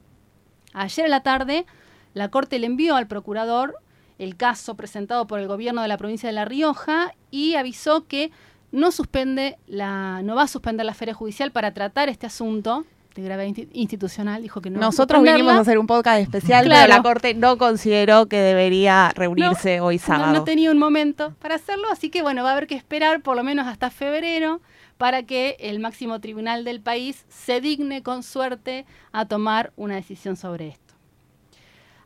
[0.74, 1.64] Ayer en la tarde,
[2.12, 3.76] la Corte le envió al procurador
[4.18, 8.30] el caso presentado por el gobierno de la provincia de La Rioja y avisó que
[8.70, 12.84] no suspende la, no va a suspender la feria judicial para tratar este asunto
[13.16, 14.80] de gravedad institucional, dijo que no.
[14.80, 19.80] Nosotros vinimos a hacer un podcast especial, pero la Corte no consideró que debería reunirse
[19.80, 20.32] hoy sábado.
[20.32, 23.22] No, no tenía un momento para hacerlo, así que bueno, va a haber que esperar
[23.22, 24.60] por lo menos hasta febrero
[24.98, 30.36] para que el máximo tribunal del país se digne con suerte a tomar una decisión
[30.36, 30.94] sobre esto.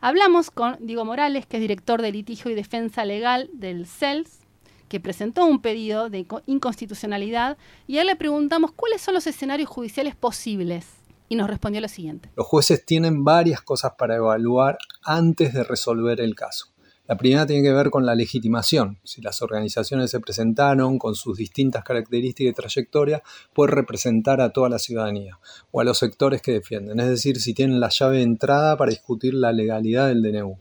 [0.01, 4.41] Hablamos con Diego Morales, que es director de litigio y defensa legal del CELS,
[4.89, 9.69] que presentó un pedido de inconstitucionalidad, y a él le preguntamos cuáles son los escenarios
[9.69, 11.00] judiciales posibles
[11.31, 12.29] y nos respondió lo siguiente.
[12.37, 16.67] Los jueces tienen varias cosas para evaluar antes de resolver el caso.
[17.07, 18.99] La primera tiene que ver con la legitimación.
[19.05, 23.23] Si las organizaciones se presentaron con sus distintas características y trayectoria,
[23.55, 25.39] puede representar a toda la ciudadanía
[25.71, 26.99] o a los sectores que defienden.
[26.99, 30.59] Es decir, si tienen la llave de entrada para discutir la legalidad del DNU.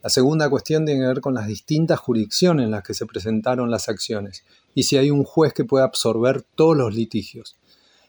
[0.00, 3.70] La segunda cuestión tiene que ver con las distintas jurisdicciones en las que se presentaron
[3.70, 4.44] las acciones
[4.74, 7.56] y si hay un juez que pueda absorber todos los litigios.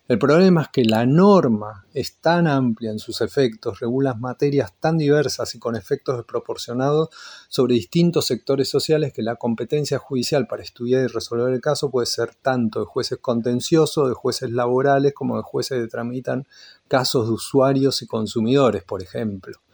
[0.08, 5.00] El problema es que la norma es tan amplia en sus efectos, regula materias tan
[5.00, 7.10] diversas y con efectos desproporcionados
[7.50, 12.06] sobre distintos sectores sociales que la competencia judicial para estudiar y resolver el caso puede
[12.06, 16.46] ser tanto de jueces contenciosos, de jueces laborales, como de jueces que tramitan
[16.88, 19.65] casos de usuarios y consumidores, por ejemplo.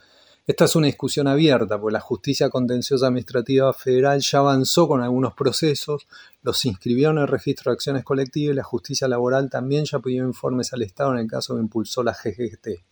[0.48, 5.34] Esta es una discusión abierta, porque la justicia contenciosa administrativa federal ya avanzó con algunos
[5.34, 6.08] procesos,
[6.42, 10.26] los inscribió en el registro de acciones colectivas y la justicia laboral también ya pidió
[10.26, 12.84] informes al Estado en el caso que impulsó la GGT.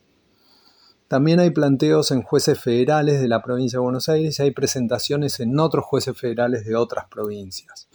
[1.08, 5.40] También hay planteos en jueces federales de la provincia de Buenos Aires y hay presentaciones
[5.40, 7.89] en otros jueces federales de otras provincias.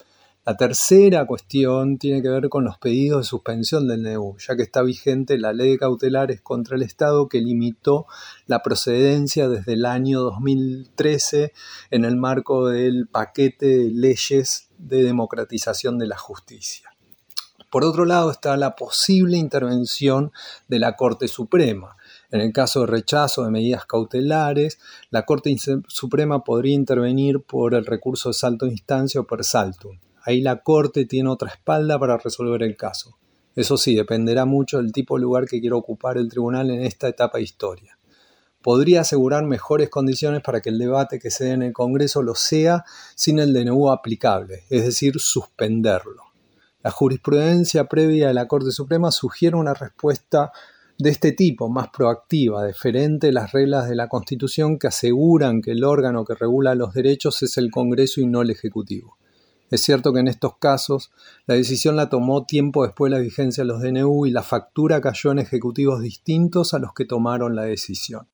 [0.48, 4.62] La tercera cuestión tiene que ver con los pedidos de suspensión del DNU, ya que
[4.62, 8.06] está vigente la ley de cautelares contra el Estado que limitó
[8.46, 11.52] la procedencia desde el año 2013
[11.90, 16.96] en el marco del paquete de leyes de democratización de la justicia.
[17.72, 20.32] Por otro lado está la posible intervención
[20.68, 21.98] de la Corte Suprema.
[22.30, 24.78] En el caso de rechazo de medidas cautelares,
[25.10, 25.56] la Corte
[25.88, 29.98] Suprema podría intervenir por el recurso de salto de instancia o per saltum.
[30.26, 33.18] Ahí la Corte tiene otra espalda para resolver el caso.
[33.56, 37.08] Eso sí, dependerá mucho del tipo de lugar que quiera ocupar el tribunal en esta
[37.08, 37.98] etapa de historia.
[38.64, 42.34] Podría asegurar mejores condiciones para que el debate que se dé en el Congreso lo
[42.34, 46.24] sea sin el DNU aplicable, es decir, suspenderlo.
[46.82, 50.52] La jurisprudencia previa de la Corte Suprema sugiere una respuesta
[50.98, 55.72] de este tipo, más proactiva, diferente a las reglas de la Constitución que aseguran que
[55.72, 59.18] el órgano que regula los derechos es el Congreso y no el Ejecutivo.
[59.72, 61.12] Es cierto que en estos casos
[61.48, 65.02] la decisión la tomó tiempo después de la vigencia de los DNU y la factura
[65.02, 68.28] cayó en ejecutivos distintos a los que tomaron la decisión.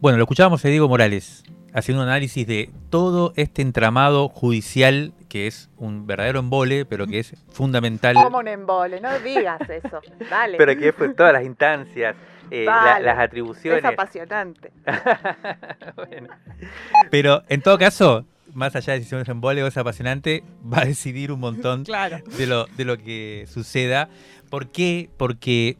[0.00, 5.46] Bueno, lo escuchábamos a Diego Morales haciendo un análisis de todo este entramado judicial que
[5.46, 8.14] es un verdadero embole, pero que es fundamental.
[8.14, 10.00] Como un embole, no digas eso.
[10.30, 10.56] Dale.
[10.56, 12.16] Pero que es todas las instancias,
[12.50, 13.84] eh, las atribuciones.
[13.84, 14.72] Es apasionante.
[17.10, 18.24] Pero en todo caso,
[18.54, 20.42] más allá de si es embole o es apasionante,
[20.72, 24.08] va a decidir un montón de, lo, de lo que suceda.
[24.50, 25.10] ¿Por qué?
[25.16, 25.76] Porque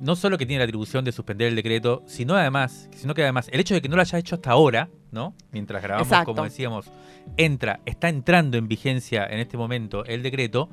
[0.00, 3.48] no solo que tiene la atribución de suspender el decreto, sino además, sino que además
[3.52, 5.34] el hecho de que no lo haya hecho hasta ahora, ¿no?
[5.52, 6.90] Mientras grabamos, como decíamos,
[7.36, 10.68] entra, está entrando en vigencia en este momento el decreto,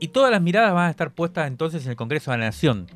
[0.00, 2.86] y todas las miradas van a estar puestas entonces en el Congreso de la Nación,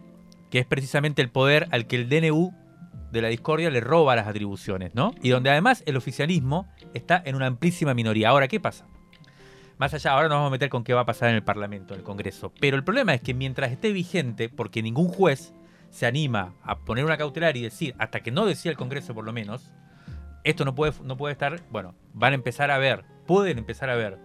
[0.51, 2.53] que es precisamente el poder al que el DNU
[3.13, 5.15] de la discordia le roba las atribuciones, ¿no?
[5.23, 8.31] Y donde además el oficialismo está en una amplísima minoría.
[8.31, 8.87] Ahora, ¿qué pasa?
[9.77, 11.93] Más allá, ahora nos vamos a meter con qué va a pasar en el Parlamento,
[11.93, 12.53] en el Congreso.
[12.59, 15.53] Pero el problema es que mientras esté vigente, porque ningún juez
[15.91, 19.25] se anima a poner una cautelar y decir, hasta que no decía el Congreso por
[19.25, 19.73] lo menos,
[20.43, 23.95] esto no puede, no puede estar, bueno, van a empezar a ver, pueden empezar a
[23.95, 24.19] ver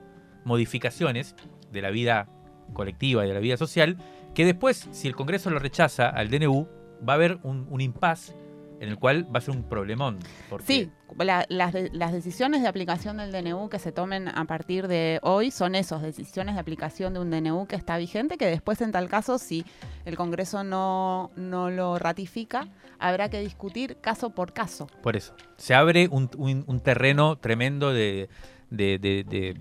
[0.46, 1.36] modificaciones
[1.72, 2.30] de la vida
[2.74, 3.98] colectiva y de la vida social,
[4.34, 6.70] que después, si el Congreso lo rechaza al DNU,
[7.08, 8.34] va a haber un, un impasse
[8.80, 10.20] en el cual va a ser un problemón.
[10.66, 15.76] Sí, las, decisiones de aplicación del DNU que se tomen a partir de hoy son
[15.76, 19.38] esos, decisiones de aplicación de un DNU que está vigente, que después en tal caso,
[19.38, 19.66] si
[20.06, 22.68] el Congreso no, no lo ratifica,
[23.00, 24.88] habrá que discutir caso por caso.
[25.02, 28.30] Por eso, se abre un, un terreno tremendo de,
[28.70, 29.56] de,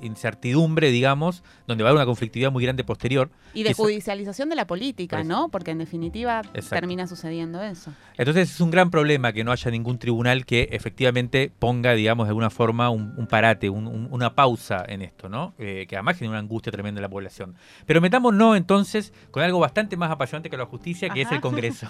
[0.00, 3.30] incertidumbre, digamos, donde va a haber una conflictividad muy grande posterior.
[3.54, 5.48] Y de judicialización de la política, ¿no?
[5.48, 7.92] Porque en definitiva termina sucediendo eso.
[8.16, 12.30] Entonces es un gran problema que no haya ningún tribunal que efectivamente ponga, digamos, de
[12.30, 15.54] alguna forma un, parate, una pausa en esto, ¿no?
[15.58, 17.54] Eh, que además genera una angustia tremenda en la población.
[17.86, 21.88] Pero metámonos entonces con algo bastante más apasionante que la justicia, que es el Congreso.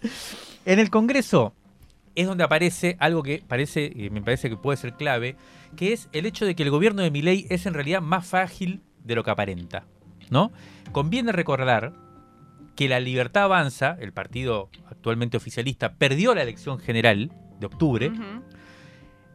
[0.66, 1.54] en el Congreso
[2.14, 5.36] es donde aparece algo que parece, me parece que puede ser clave,
[5.76, 8.82] que es el hecho de que el gobierno de Milei es en realidad más frágil
[9.02, 9.84] de lo que aparenta.
[10.30, 10.52] ¿no?
[10.92, 11.92] Conviene recordar
[12.76, 18.12] que la Libertad Avanza, el partido actualmente oficialista, perdió la elección general de octubre.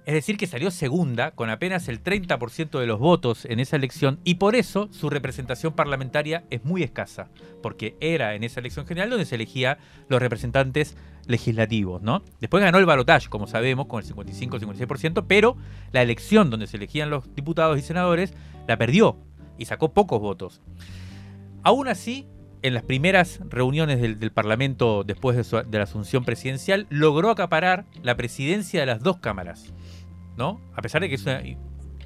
[0.10, 4.20] Es decir, que salió segunda con apenas el 30% de los votos en esa elección
[4.24, 7.30] y por eso su representación parlamentaria es muy escasa,
[7.62, 10.98] porque era en esa elección general donde se elegía los representantes
[11.28, 12.24] legislativos, ¿no?
[12.42, 15.58] Después ganó el balotaje, como sabemos, con el 55-56%, pero
[15.92, 18.34] la elección donde se elegían los diputados y senadores
[18.68, 19.16] la perdió
[19.60, 20.60] y sacó pocos votos.
[21.62, 22.26] Aún así,
[22.64, 28.18] en las primeras reuniones del, Parlamento después de, de, la asunción presidencial, logró acaparar la
[28.18, 29.72] presidencia de las dos cámaras,
[30.40, 30.62] ¿no?
[30.74, 31.44] A pesar de que es una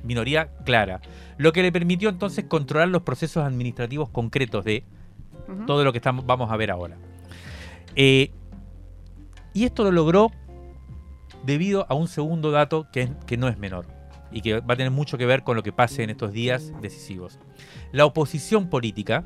[0.04, 1.00] minoría clara.
[1.38, 4.84] Lo que le permitió entonces controlar los procesos administrativos concretos de
[5.68, 6.98] todo lo que estamos, vamos a ver ahora.
[7.96, 8.32] Eh,
[9.54, 10.32] y esto lo logró
[11.46, 13.86] debido a un segundo dato que, que no es menor
[14.32, 16.74] y que va a tener mucho que ver con lo que pase en estos días
[16.82, 17.40] decisivos.
[17.92, 19.24] La oposición política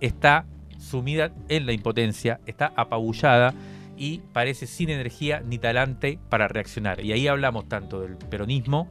[0.00, 0.44] está
[0.78, 3.54] sumida en la impotencia, está apabullada
[3.96, 7.04] y parece sin energía ni talante para reaccionar.
[7.04, 8.88] Y ahí hablamos tanto del peronismo,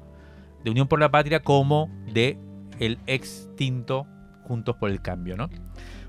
[0.63, 2.37] de Unión por la Patria, como de
[2.79, 4.07] el extinto
[4.43, 5.37] Juntos por el Cambio.
[5.37, 5.49] ¿no?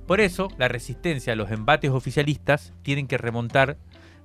[0.07, 3.78] Por eso, la resistencia a los embates oficialistas tienen que remontar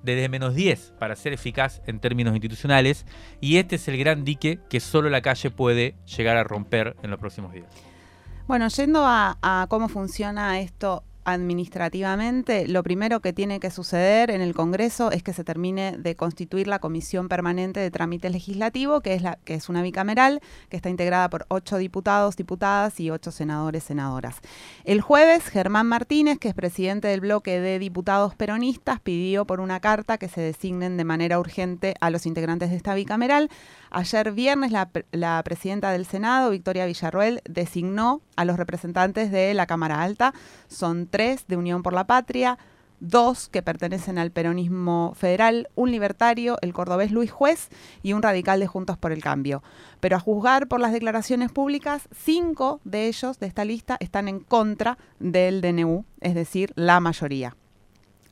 [0.03, 3.05] desde menos 10 para ser eficaz en términos institucionales
[3.41, 7.09] y este es el gran dique que solo la calle puede llegar a romper en
[7.09, 7.67] los próximos días.
[8.47, 14.55] Bueno, yendo a, cómo funciona esto administrativamente, lo primero que tiene que suceder en el
[14.55, 19.21] Congreso es que se termine de constituir la Comisión Permanente de Trámite Legislativo, que es,
[19.21, 23.83] la, que es una bicameral, que está integrada por ocho diputados, diputadas y ocho senadores,
[23.83, 24.37] senadoras.
[24.85, 29.81] El jueves, Germán Martínez, que es presidente del bloque de diputados peronistas, pidió por una
[29.81, 33.49] carta que se designen de manera urgente a los integrantes de esta bicameral.
[33.89, 39.65] Ayer viernes, la, la presidenta del Senado, Victoria Villarroel, designó a los representantes de la
[39.65, 40.33] Cámara Alta.
[40.67, 42.59] Son tres de Unión por la Patria,
[42.99, 47.69] dos que pertenecen al peronismo federal, un libertario, el cordobés Luis Juez,
[48.03, 49.63] y un radical de Juntos por el Cambio.
[49.99, 54.39] Pero a juzgar por las declaraciones públicas, cinco de ellos de esta lista están en
[54.39, 57.55] contra del DNU, es decir, la mayoría.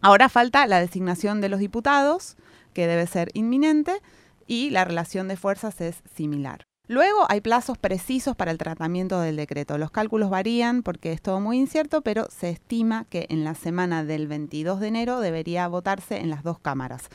[0.02, 2.38] Ahora falta la designación de los diputados,
[2.74, 4.00] que debe ser inminente,
[4.46, 6.68] y la relación de fuerzas es similar.
[6.88, 9.78] Luego hay plazos precisos para el tratamiento del decreto.
[9.80, 14.04] Los cálculos varían porque es todo muy incierto, pero se estima que en la semana
[14.04, 17.10] del 22 de enero debería votarse en las dos cámaras.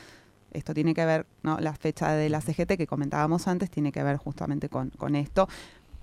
[0.51, 1.57] Esto tiene que ver, ¿no?
[1.59, 5.47] la fecha de la CGT que comentábamos antes tiene que ver justamente con, con esto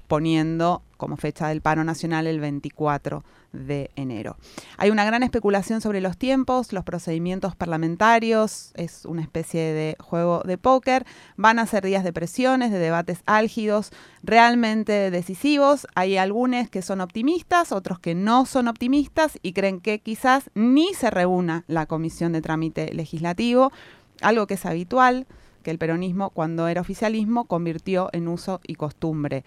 [0.08, 4.36] poniendo como fecha del paro nacional el 24 de enero.
[4.76, 10.42] Hay una gran especulación sobre los tiempos, los procedimientos parlamentarios, es una especie de juego
[10.44, 11.06] de póker,
[11.36, 13.92] van a ser días de presiones, de debates álgidos,
[14.22, 15.86] realmente decisivos.
[15.94, 20.94] Hay algunos que son optimistas, otros que no son optimistas y creen que quizás ni
[20.94, 23.72] se reúna la comisión de trámite legislativo,
[24.20, 25.26] algo que es habitual
[25.62, 29.44] que el peronismo, cuando era oficialismo, convirtió en uso y costumbre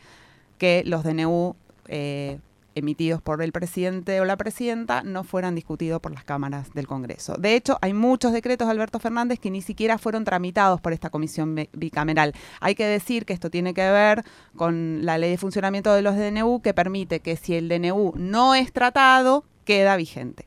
[0.61, 1.55] que los DNU
[1.87, 2.37] eh,
[2.75, 7.33] emitidos por el presidente o la presidenta no fueran discutidos por las cámaras del Congreso.
[7.33, 11.09] De hecho, hay muchos decretos de Alberto Fernández que ni siquiera fueron tramitados por esta
[11.09, 12.35] comisión bicameral.
[12.59, 14.23] Hay que decir que esto tiene que ver
[14.55, 18.53] con la ley de funcionamiento de los DNU que permite que si el DNU no
[18.53, 20.45] es tratado, queda vigente.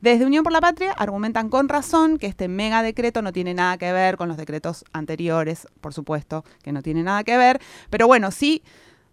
[0.00, 3.76] Desde Unión por la Patria argumentan con razón que este mega decreto no tiene nada
[3.76, 8.06] que ver con los decretos anteriores, por supuesto que no tiene nada que ver, pero
[8.06, 8.62] bueno, sí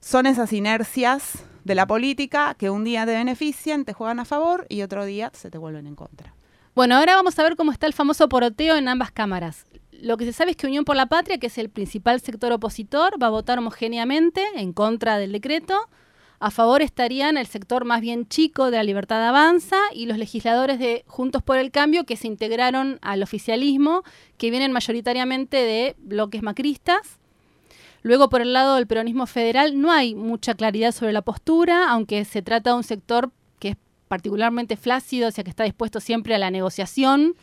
[0.05, 4.67] son esas inercias de la política que un día te benefician, te juegan a favor
[4.69, 6.35] y otro día se te vuelven en contra.
[6.75, 9.65] Bueno, ahora vamos a ver cómo está el famoso poroteo en ambas cámaras.
[9.91, 12.51] Lo que se sabe es que Unión por la Patria, que es el principal sector
[12.51, 15.75] opositor, va a votar homogéneamente en contra del decreto.
[16.39, 20.77] A favor estarían el sector más bien chico de la Libertad Avanza y los legisladores
[20.77, 24.03] de Juntos por el Cambio que se integraron al oficialismo,
[24.37, 27.19] que vienen mayoritariamente de bloques macristas.
[28.05, 32.23] Luego, por el lado del peronismo federal, no hay mucha claridad sobre la postura, aunque
[32.23, 33.77] se trata de un sector que es
[34.07, 37.33] particularmente flácido, o sea, que está dispuesto siempre a la negociación,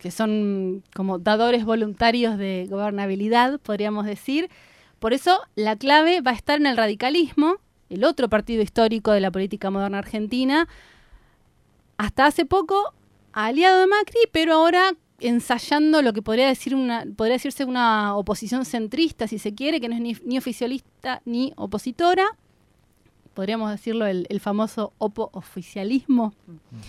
[0.00, 4.50] que son como dadores voluntarios de gobernabilidad, podríamos decir.
[4.98, 7.58] Por eso, la clave va a estar en el radicalismo,
[7.88, 10.66] el otro partido histórico de la política moderna argentina,
[11.98, 12.94] hasta hace poco
[13.32, 18.64] aliado de Macri, pero ahora ensayando lo que podría, decir una, podría decirse una oposición
[18.64, 22.24] centrista, si se quiere, que no es ni, oficialista ni opositora.
[23.34, 26.34] Podríamos decirlo el, famoso opo-oficialismo.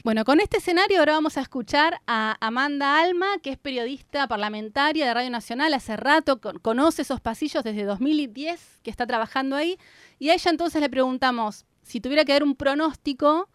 [0.04, 5.06] Bueno, con este escenario ahora vamos a escuchar a Amanda Alma, que es periodista parlamentaria
[5.06, 9.78] de Radio Nacional hace rato, conoce esos pasillos desde 2010 que está trabajando ahí.
[10.18, 13.48] Y a ella entonces le preguntamos, si tuviera que dar un pronóstico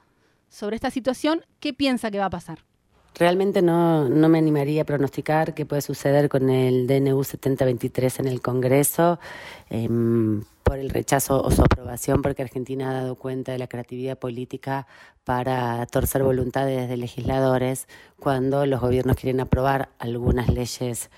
[0.49, 2.65] sobre esta situación, ¿qué piensa que va a pasar?
[3.15, 8.27] Realmente no, no me animaría a pronosticar qué puede suceder con el DNU 7023 en
[8.27, 9.21] el Congreso.
[9.71, 14.19] Em, por el rechazo o su aprobación, porque Argentina ha dado cuenta de la creatividad
[14.19, 14.87] política
[15.23, 17.87] para torcer voluntades de legisladores
[18.19, 21.11] cuando los gobiernos quieren aprobar algunas leyes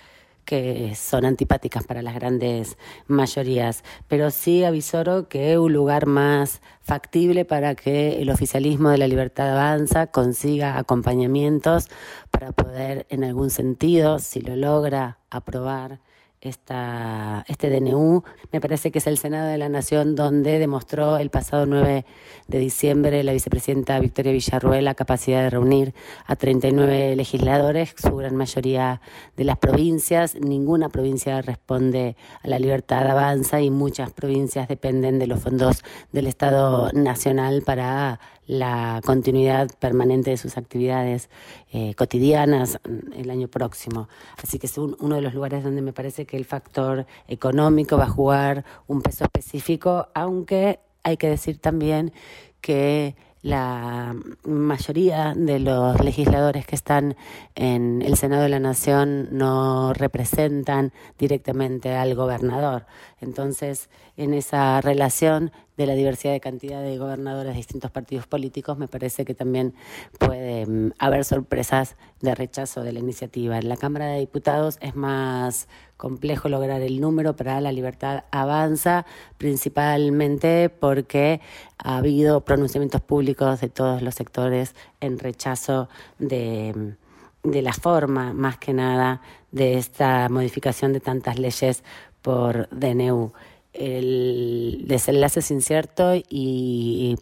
[0.47, 7.45] que son antipáticas para las grandes mayorías, pero sí avisoro que un lugar más factible
[7.45, 11.89] para que el oficialismo de la libertad avanza consiga acompañamientos
[12.31, 16.01] para poder en algún sentido, si lo logra aprobar,
[16.41, 18.23] esta, este DNU.
[18.53, 22.05] Me parece que es el Senado de la Nación donde demostró el pasado 9
[22.49, 25.95] de diciembre la vicepresidenta Victoria Villarruel la capacidad de reunir
[26.27, 29.01] a 39 legisladores, su gran mayoría
[29.37, 30.35] de las provincias.
[30.35, 35.83] Ninguna provincia responde a la libertad avanza y muchas provincias dependen de los fondos
[36.13, 41.29] del Estado Nacional para la continuidad permanente de sus actividades
[41.73, 42.79] eh, cotidianas
[43.17, 44.09] el año próximo.
[44.43, 48.05] Así que es uno de los lugares donde me parece que el factor económico va
[48.05, 52.13] a jugar un peso específico, aunque hay que decir también
[52.61, 57.17] que la mayoría de los legisladores que están
[57.55, 62.87] en el Senado de la Nación no representan directamente al gobernador.
[63.21, 68.79] Entonces, en esa relación de la diversidad de cantidad de gobernadores de distintos partidos políticos,
[68.79, 69.75] me parece que también
[70.19, 73.59] puede mm, haber sorpresas de rechazo de la iniciativa.
[73.59, 79.07] En la Cámara de Diputados es más complejo lograr el número, para la libertad avanza,
[79.39, 81.41] principalmente porque
[81.79, 85.89] ha habido pronunciamientos públicos de todos los sectores en rechazo
[86.19, 86.97] de,
[87.43, 89.21] de la forma, más que nada,
[89.53, 91.83] de esta modificación de tantas leyes
[92.23, 93.33] por DNU.
[93.79, 97.17] El desenlace es incierto y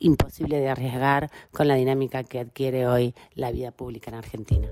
[0.00, 4.68] imposible de arriesgar con la dinámica que adquiere hoy la vida pública en Argentina.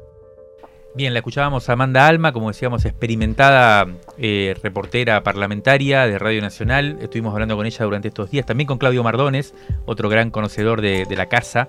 [0.94, 6.98] Bien, la escuchábamos a Amanda Alma, como decíamos, experimentada eh, reportera parlamentaria de Radio Nacional.
[7.00, 9.54] Estuvimos hablando con ella durante estos días, también con Claudio Mardones,
[9.86, 11.68] otro gran conocedor de, la casa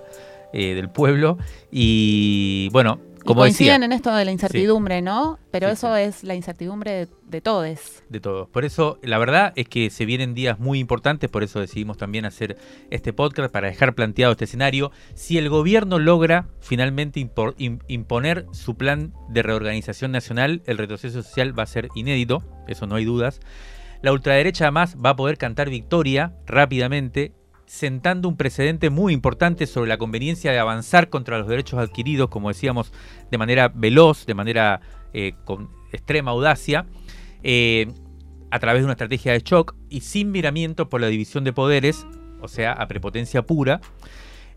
[0.52, 1.38] eh, del pueblo.
[1.70, 5.38] Y bueno, como coinciden en esto de la incertidumbre, ¿no?
[5.50, 8.02] Pero eso es la incertidumbre de, todos.
[8.08, 8.48] De todos.
[8.48, 12.24] Por eso, la verdad es que se vienen días muy importantes, por eso decidimos también
[12.24, 12.56] hacer
[12.90, 14.92] este podcast para dejar planteado este escenario.
[15.14, 17.20] Si el gobierno logra finalmente
[17.88, 22.96] imponer su plan de reorganización nacional, el retroceso social va a ser inédito, eso no
[22.96, 23.40] hay dudas.
[24.02, 27.34] La ultraderecha además va a poder cantar victoria rápidamente
[27.70, 32.48] sentando un precedente muy importante sobre la conveniencia de avanzar contra los derechos adquiridos, como
[32.48, 32.92] decíamos,
[33.30, 34.80] de manera veloz, de manera
[35.12, 36.86] eh, con extrema audacia,
[37.44, 37.86] eh,
[38.50, 42.08] a través de una estrategia de shock y sin miramiento por la división de poderes,
[42.40, 43.80] o sea, a prepotencia pura.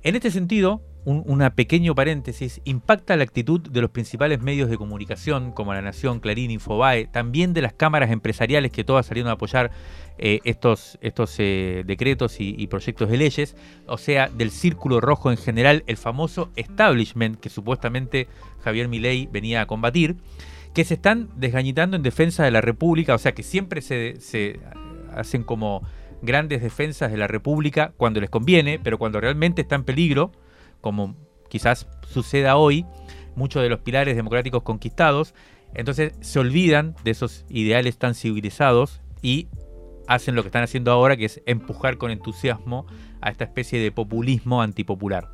[0.02, 5.52] En este sentido, un pequeño paréntesis, impacta la actitud de los principales medios de comunicación
[5.52, 9.72] como La Nación, Clarín, Infobae, también de las cámaras empresariales que todas salieron a apoyar
[10.18, 13.56] eh, estos, estos eh, decretos y, proyectos de leyes,
[13.88, 18.28] o sea, del círculo rojo en general, el famoso establishment que supuestamente
[18.64, 20.16] Javier Milei venía a combatir,
[20.74, 24.60] que se están desgañitando en defensa de la República, o sea, que siempre se, se
[25.14, 25.82] hacen como
[26.22, 30.32] grandes defensas de la República cuando les conviene, pero cuando realmente está en peligro,
[30.84, 31.16] como
[31.50, 32.86] quizás suceda hoy,
[33.36, 35.34] muchos de los pilares democráticos conquistados,
[35.74, 39.48] entonces se olvidan de esos ideales tan civilizados y
[40.08, 42.86] hacen lo que están haciendo ahora, que es empujar con entusiasmo
[43.22, 45.30] a esta especie de populismo antipopular.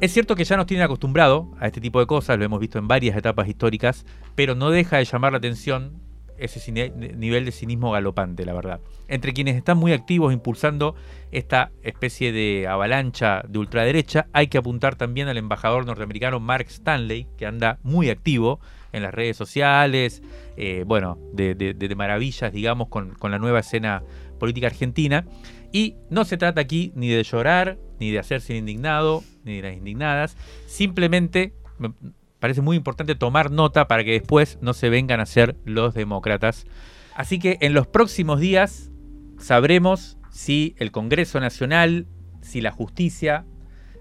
[0.00, 2.78] Es cierto que ya nos tienen acostumbrado a este tipo de cosas, lo hemos visto
[2.78, 4.06] en varias etapas históricas,
[4.36, 6.00] pero no deja de llamar la atención
[6.38, 8.80] ese nivel de cinismo galopante, la verdad.
[9.08, 10.94] Entre quienes están muy activos impulsando
[11.32, 17.26] esta especie de avalancha de ultraderecha, hay que apuntar también al embajador norteamericano Mark Stanley,
[17.36, 18.60] que anda muy activo
[18.92, 20.22] en las redes sociales,
[20.56, 24.02] eh, bueno, de, maravillas, digamos, con, la nueva escena
[24.38, 25.26] política argentina.
[25.72, 29.76] Y no se trata aquí ni de llorar, ni de hacerse indignado, ni de las
[29.76, 30.36] indignadas.
[30.66, 31.92] Simplemente me
[32.38, 36.66] parece muy importante tomar nota para que después no se vengan a ser los demócratas.
[37.14, 38.90] Así que en los próximos días
[39.38, 42.06] sabremos si el Congreso Nacional,
[42.42, 43.44] si la justicia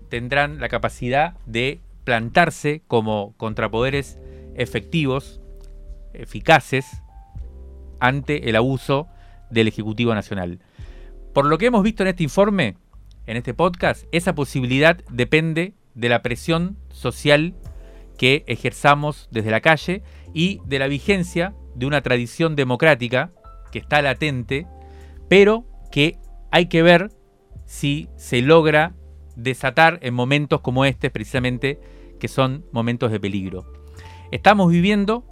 [0.09, 4.19] tendrán la capacidad de plantarse como contrapoderes
[4.55, 5.41] efectivos,
[6.13, 6.85] eficaces,
[7.99, 9.07] ante el abuso
[9.49, 10.59] del Ejecutivo Nacional.
[11.33, 12.77] Por lo que hemos visto en este informe,
[13.25, 17.55] en este podcast, esa posibilidad depende de la presión social
[18.17, 20.03] que ejerzamos desde la calle
[20.33, 23.31] y de la vigencia de una tradición democrática
[23.71, 24.67] que está latente,
[25.29, 26.17] pero que
[26.51, 27.11] hay que ver
[27.65, 28.95] si se logra
[29.35, 31.79] desatar en momentos como este, precisamente,
[32.19, 33.65] que son momentos de peligro.
[34.31, 35.23] Estamos viviendo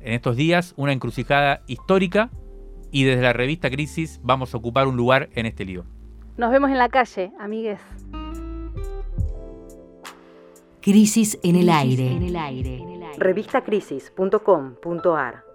[0.00, 2.30] en estos días una encrucijada histórica
[2.90, 5.84] y desde la revista Crisis vamos a ocupar un lugar en este lío.
[6.36, 7.80] Nos vemos en la calle, amigues.
[10.88, 12.16] Crisis en el aire.
[13.18, 15.47] Revistacrisis.com.ar